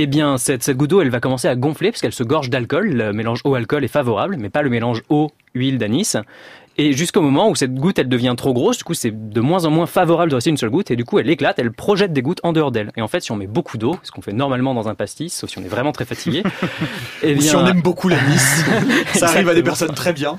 [0.00, 2.90] eh bien, cette, goutte d'eau, elle va commencer à gonfler parce qu'elle se gorge d'alcool.
[2.92, 6.14] Le mélange eau-alcool est favorable, mais pas le mélange eau-huile d'anis.
[6.80, 9.64] Et jusqu'au moment où cette goutte, elle devient trop grosse, du coup, c'est de moins
[9.64, 12.12] en moins favorable de rester une seule goutte, et du coup, elle éclate, elle projette
[12.12, 12.92] des gouttes en dehors d'elle.
[12.96, 15.34] Et en fait, si on met beaucoup d'eau, ce qu'on fait normalement dans un pastis,
[15.34, 16.44] sauf si on est vraiment très fatigué,
[17.24, 18.64] et eh si on aime beaucoup l'anis,
[19.14, 20.38] ça arrive à des personnes très bien,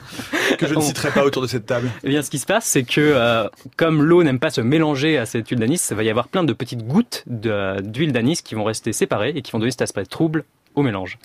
[0.58, 1.88] que je ne citerai pas autour de cette table.
[1.88, 4.62] Et eh bien, ce qui se passe, c'est que euh, comme l'eau n'aime pas se
[4.62, 8.42] mélanger à cette huile d'anis, ça va y avoir plein de petites gouttes d'huile d'anis
[8.42, 11.18] qui vont rester séparées et qui vont donner cet aspect trouble au mélange.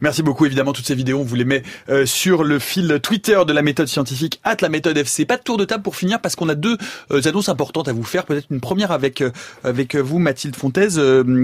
[0.00, 0.44] Merci beaucoup.
[0.44, 3.62] Évidemment, toutes ces vidéos, on vous les met euh, sur le fil Twitter de la
[3.62, 5.24] méthode scientifique, at la méthode FC.
[5.24, 6.76] Pas de tour de table pour finir parce qu'on a deux
[7.12, 8.26] euh, annonces importantes à vous faire.
[8.26, 9.30] Peut-être une première avec euh,
[9.64, 11.00] avec vous, Mathilde Fontaise,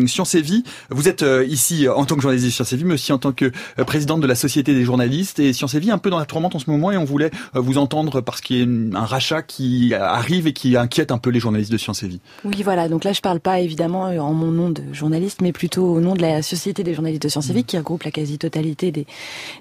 [0.07, 0.65] Science et Vie.
[0.91, 3.33] Vous êtes ici en tant que journaliste de Science et Vie, mais aussi en tant
[3.33, 3.51] que
[3.85, 5.39] présidente de la Société des journalistes.
[5.39, 7.31] Et Science et Vie un peu dans la tourmente en ce moment et on voulait
[7.55, 11.31] vous entendre parce qu'il y a un rachat qui arrive et qui inquiète un peu
[11.31, 12.21] les journalistes de Science et Vie.
[12.45, 12.89] Oui, voilà.
[12.89, 16.15] Donc là, je parle pas évidemment en mon nom de journaliste, mais plutôt au nom
[16.15, 19.07] de la Société des journalistes de Science et Vie qui regroupe la quasi totalité des,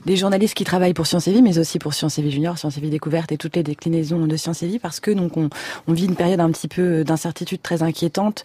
[0.05, 2.57] des journalistes qui travaillent pour Science et Vie, mais aussi pour Science et Vie Junior,
[2.57, 5.37] Science et Vie Découverte et toutes les déclinaisons de Science et Vie, parce que donc
[5.37, 5.49] on,
[5.87, 8.43] vit une période un petit peu d'incertitude très inquiétante.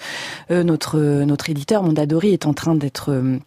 [0.51, 3.39] Euh, notre notre éditeur Mondadori est en train d'être euh,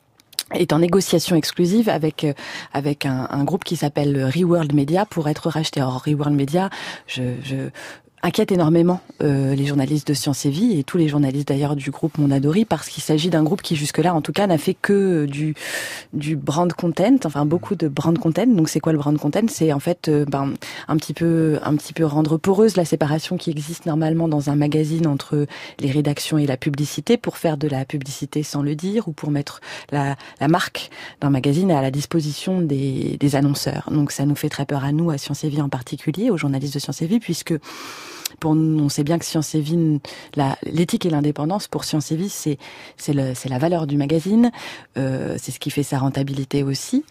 [0.54, 2.34] est en négociation exclusive avec euh,
[2.74, 5.82] avec un, groupe qui s'appelle Reworld Media pour être racheté.
[5.82, 6.70] Or Reworld Media,
[7.08, 7.70] je
[8.22, 11.92] inquiète énormément euh, les journalistes de Science et Vie et tous les journalistes d'ailleurs du
[11.92, 15.26] groupe Mondadori parce qu'il s'agit d'un groupe qui jusque-là en tout cas n'a fait que
[15.26, 15.56] du
[16.14, 18.48] du brand content, enfin beaucoup de brand content.
[18.48, 19.48] Donc c'est quoi le brand content?
[19.48, 20.54] C'est en fait euh, ben,
[20.88, 24.56] un petit peu un petit peu rendre poreuse la séparation qui existe normalement dans un
[24.56, 25.46] magazine entre
[25.80, 29.32] les rédactions et la publicité pour faire de la publicité sans le dire ou pour
[29.32, 29.62] mettre
[29.92, 30.90] la, la marque
[31.22, 33.90] d'un magazine à la disposition des, des annonceurs.
[33.92, 36.38] Donc ça nous fait très peur à nous à Science et Vie en particulier, aux
[36.38, 37.54] journalistes de Science et Vie puisque
[38.40, 40.00] pour nous, on sait bien que Science et Vie,
[40.64, 42.58] l'éthique et l'indépendance pour Science et Vie, c'est
[42.98, 44.52] c'est la valeur du magazine,
[44.98, 47.04] euh, c'est ce qui fait sa rentabilité aussi,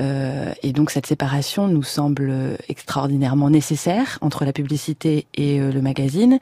[0.00, 2.32] euh, et donc cette séparation nous semble
[2.68, 6.38] extraordinairement nécessaire entre la publicité et euh, le magazine,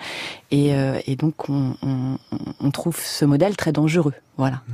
[0.51, 2.19] et, euh, et donc on, on,
[2.61, 4.15] on, trouve ce modèle très dangereux.
[4.37, 4.63] Voilà.
[4.69, 4.73] Mmh.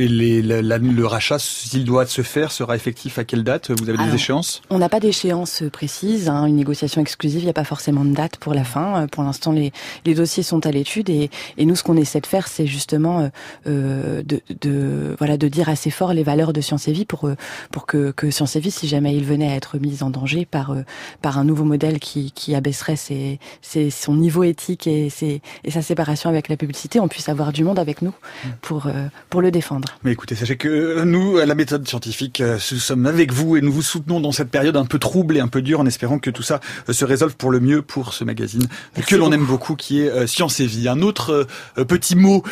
[0.00, 3.72] Et les, le rachat, s'il doit se faire, sera effectif à quelle date?
[3.72, 4.62] Vous avez des échéances?
[4.70, 6.28] On n'a pas d'échéance précise.
[6.28, 6.46] Hein.
[6.46, 9.02] Une négociation exclusive, il n'y a pas forcément de date pour la fin.
[9.02, 9.72] Euh, pour l'instant, les,
[10.06, 13.22] les, dossiers sont à l'étude et, et, nous, ce qu'on essaie de faire, c'est justement
[13.22, 13.28] euh,
[13.66, 17.28] euh, de, de, voilà de dire assez fort les valeurs de Science et Vie pour
[17.72, 20.46] pour que, que Science et Vie, si jamais il venait à être mis en danger
[20.46, 20.76] par
[21.22, 25.72] par un nouveau modèle qui, qui abaisserait ses, ses, son niveau éthique et, ses, et
[25.72, 28.10] sa séparation avec la publicité, on puisse avoir du monde avec nous
[28.44, 28.48] mmh.
[28.62, 28.86] pour
[29.28, 29.87] pour le défendre.
[30.04, 33.60] Mais écoutez, sachez que nous, à la méthode scientifique, euh, nous sommes avec vous et
[33.60, 36.18] nous vous soutenons dans cette période un peu trouble et un peu dure en espérant
[36.18, 38.66] que tout ça euh, se résolve pour le mieux pour ce magazine
[39.06, 40.88] que l'on aime beaucoup qui est euh, Science et Vie.
[40.88, 41.46] Un autre
[41.86, 42.42] petit mot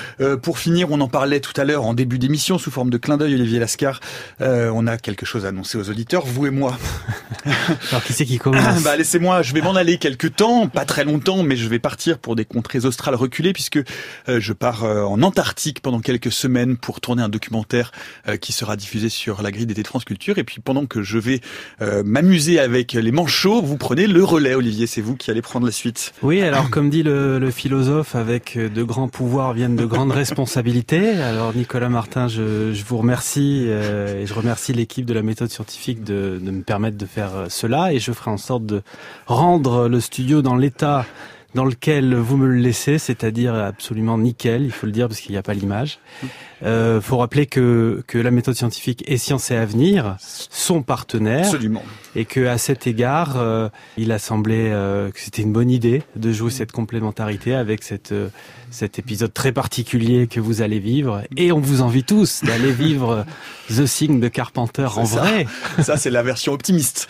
[0.43, 3.16] pour finir, on en parlait tout à l'heure en début d'émission sous forme de clin
[3.16, 4.01] d'œil Olivier Lascar.
[4.41, 6.76] on a quelque chose à annoncer aux auditeurs, vous et moi.
[7.91, 11.05] Alors qui c'est qui commence Bah laissez-moi, je vais m'en aller quelque temps, pas très
[11.05, 13.80] longtemps, mais je vais partir pour des contrées australes reculées puisque
[14.28, 17.93] je pars en Antarctique pendant quelques semaines pour tourner un documentaire
[18.29, 20.39] euh, qui sera diffusé sur la grille d'été de France Culture.
[20.39, 21.41] Et puis pendant que je vais
[21.83, 24.87] euh, m'amuser avec les manchots, vous prenez le relais, Olivier.
[24.87, 26.12] C'est vous qui allez prendre la suite.
[26.22, 31.11] Oui, alors comme dit le, le philosophe, avec de grands pouvoirs viennent de grandes responsabilités.
[31.11, 35.51] Alors Nicolas Martin, je, je vous remercie euh, et je remercie l'équipe de la méthode
[35.51, 37.93] scientifique de, de me permettre de faire cela.
[37.93, 38.83] Et je ferai en sorte de
[39.27, 41.05] rendre le studio dans l'état
[41.57, 45.33] dans lequel vous me le laissez, c'est-à-dire absolument nickel, il faut le dire parce qu'il
[45.33, 45.99] n'y a pas l'image.
[46.63, 51.47] Euh, faut rappeler que, que la méthode scientifique et Science et Avenir sont partenaires.
[51.47, 51.83] Absolument.
[52.15, 56.03] Et que à cet égard, euh, il a semblé euh, que c'était une bonne idée
[56.15, 58.29] de jouer cette complémentarité avec cette, euh,
[58.77, 61.22] cet épisode très particulier que vous allez vivre.
[61.37, 63.24] Et on vous envie tous d'aller vivre
[63.68, 65.47] The Thing de Carpenter en vrai.
[65.83, 67.09] Ça, c'est la version optimiste.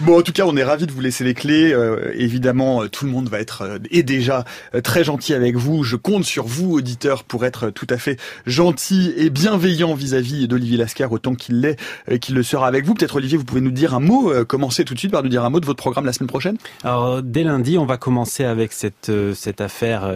[0.00, 1.74] Bon, en tout cas, on est ravis de vous laisser les clés.
[2.14, 4.44] évidemment, tout le monde va être et déjà
[4.82, 5.84] très gentil avec vous.
[5.84, 10.76] Je compte sur vous, auditeurs, pour être tout à fait gentil et bienveillant vis-à-vis d'Olivier
[10.76, 11.78] Lascar autant qu'il l'est,
[12.10, 12.94] euh, qu'il le sera avec vous.
[12.94, 15.28] Peut-être Olivier, vous pouvez nous dire un mot, euh, commencer tout de suite par nous
[15.28, 16.56] dire un mot de votre programme la semaine prochaine.
[16.84, 20.12] Alors dès lundi, on va commencer avec cette euh, cette affaire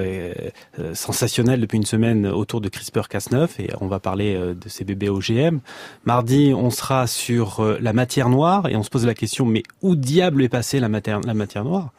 [0.95, 5.59] sensationnelle depuis une semaine autour de CRISPR-Cas9 et on va parler de ces bébés OGM.
[6.05, 9.97] Mardi, on sera sur la matière noire et on se pose la question mais où
[9.97, 11.93] diable est passée la matière la matière noire?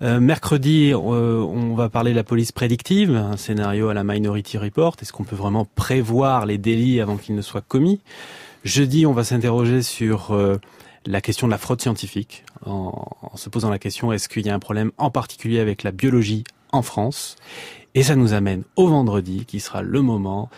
[0.00, 4.56] Euh, mercredi, euh, on va parler de la police prédictive, un scénario à la Minority
[4.56, 4.94] Report.
[5.02, 8.00] Est-ce qu'on peut vraiment prévoir les délits avant qu'ils ne soient commis?
[8.64, 10.56] Jeudi, on va s'interroger sur euh,
[11.04, 14.50] la question de la fraude scientifique, en, en se posant la question est-ce qu'il y
[14.50, 17.36] a un problème en particulier avec la biologie en France?
[17.98, 20.50] Et ça nous amène au vendredi, qui sera le moment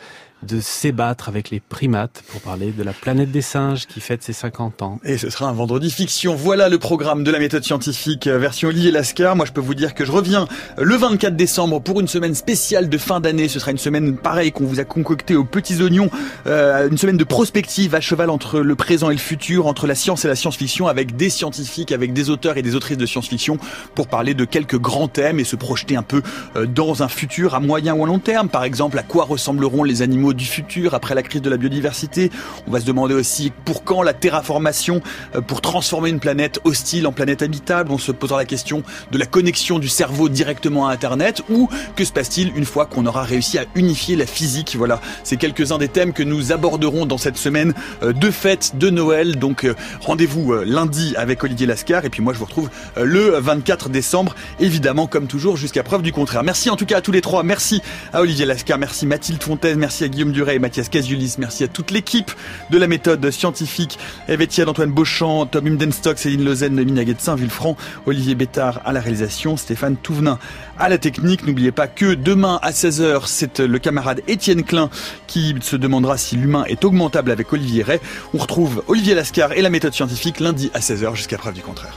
[0.42, 4.32] de s'ébattre avec les primates pour parler de la planète des singes qui fête ses
[4.32, 5.00] 50 ans.
[5.04, 6.34] Et ce sera un vendredi fiction.
[6.34, 9.36] Voilà le programme de la méthode scientifique euh, version Olivier Lascar.
[9.36, 12.88] Moi, je peux vous dire que je reviens le 24 décembre pour une semaine spéciale
[12.88, 13.48] de fin d'année.
[13.48, 16.10] Ce sera une semaine pareille qu'on vous a concoctée aux petits oignons.
[16.46, 19.94] Euh, une semaine de prospective à cheval entre le présent et le futur, entre la
[19.94, 23.58] science et la science-fiction, avec des scientifiques, avec des auteurs et des autrices de science-fiction
[23.94, 26.22] pour parler de quelques grands thèmes et se projeter un peu
[26.56, 28.48] euh, dans un futur à moyen ou à long terme.
[28.48, 32.30] Par exemple, à quoi ressembleront les animaux du futur après la crise de la biodiversité?
[32.66, 35.00] On va se demander aussi pour quand la terraformation
[35.36, 37.92] euh, pour transformer une planète hostile en planète habitable.
[37.92, 42.04] On se posera la question de la connexion du cerveau directement à Internet ou que
[42.04, 44.74] se passe-t-il une fois qu'on aura réussi à unifier la physique?
[44.76, 48.90] Voilà, c'est quelques-uns des thèmes que nous aborderons dans cette semaine euh, de fête de
[48.90, 49.38] Noël.
[49.38, 53.88] Donc euh, rendez-vous lundi avec Olivier Lascar et puis moi je vous retrouve le 24
[53.88, 56.42] décembre évidemment comme toujours jusqu'à preuve du contraire.
[56.42, 57.42] Merci en tout cas à tous les trois.
[57.42, 57.82] Merci
[58.12, 61.36] à Olivier Lascar, merci Mathilde Fontaine, merci à Guillaume Duret et Mathias Casulis.
[61.38, 62.30] Merci à toute l'équipe
[62.70, 63.98] de la méthode scientifique.
[64.28, 69.56] Eve Antoine Beauchamp, Tom Humdenstock, Céline Lozen, Minaguet de Saint-Vulfranc, Olivier Bétard à la réalisation,
[69.56, 70.38] Stéphane Touvenin
[70.78, 71.46] à la technique.
[71.46, 74.90] N'oubliez pas que demain à 16h, c'est le camarade Étienne Klein
[75.26, 78.00] qui se demandera si l'humain est augmentable avec Olivier Ray.
[78.34, 81.96] On retrouve Olivier Lascar et la méthode scientifique lundi à 16h jusqu'à preuve du contraire.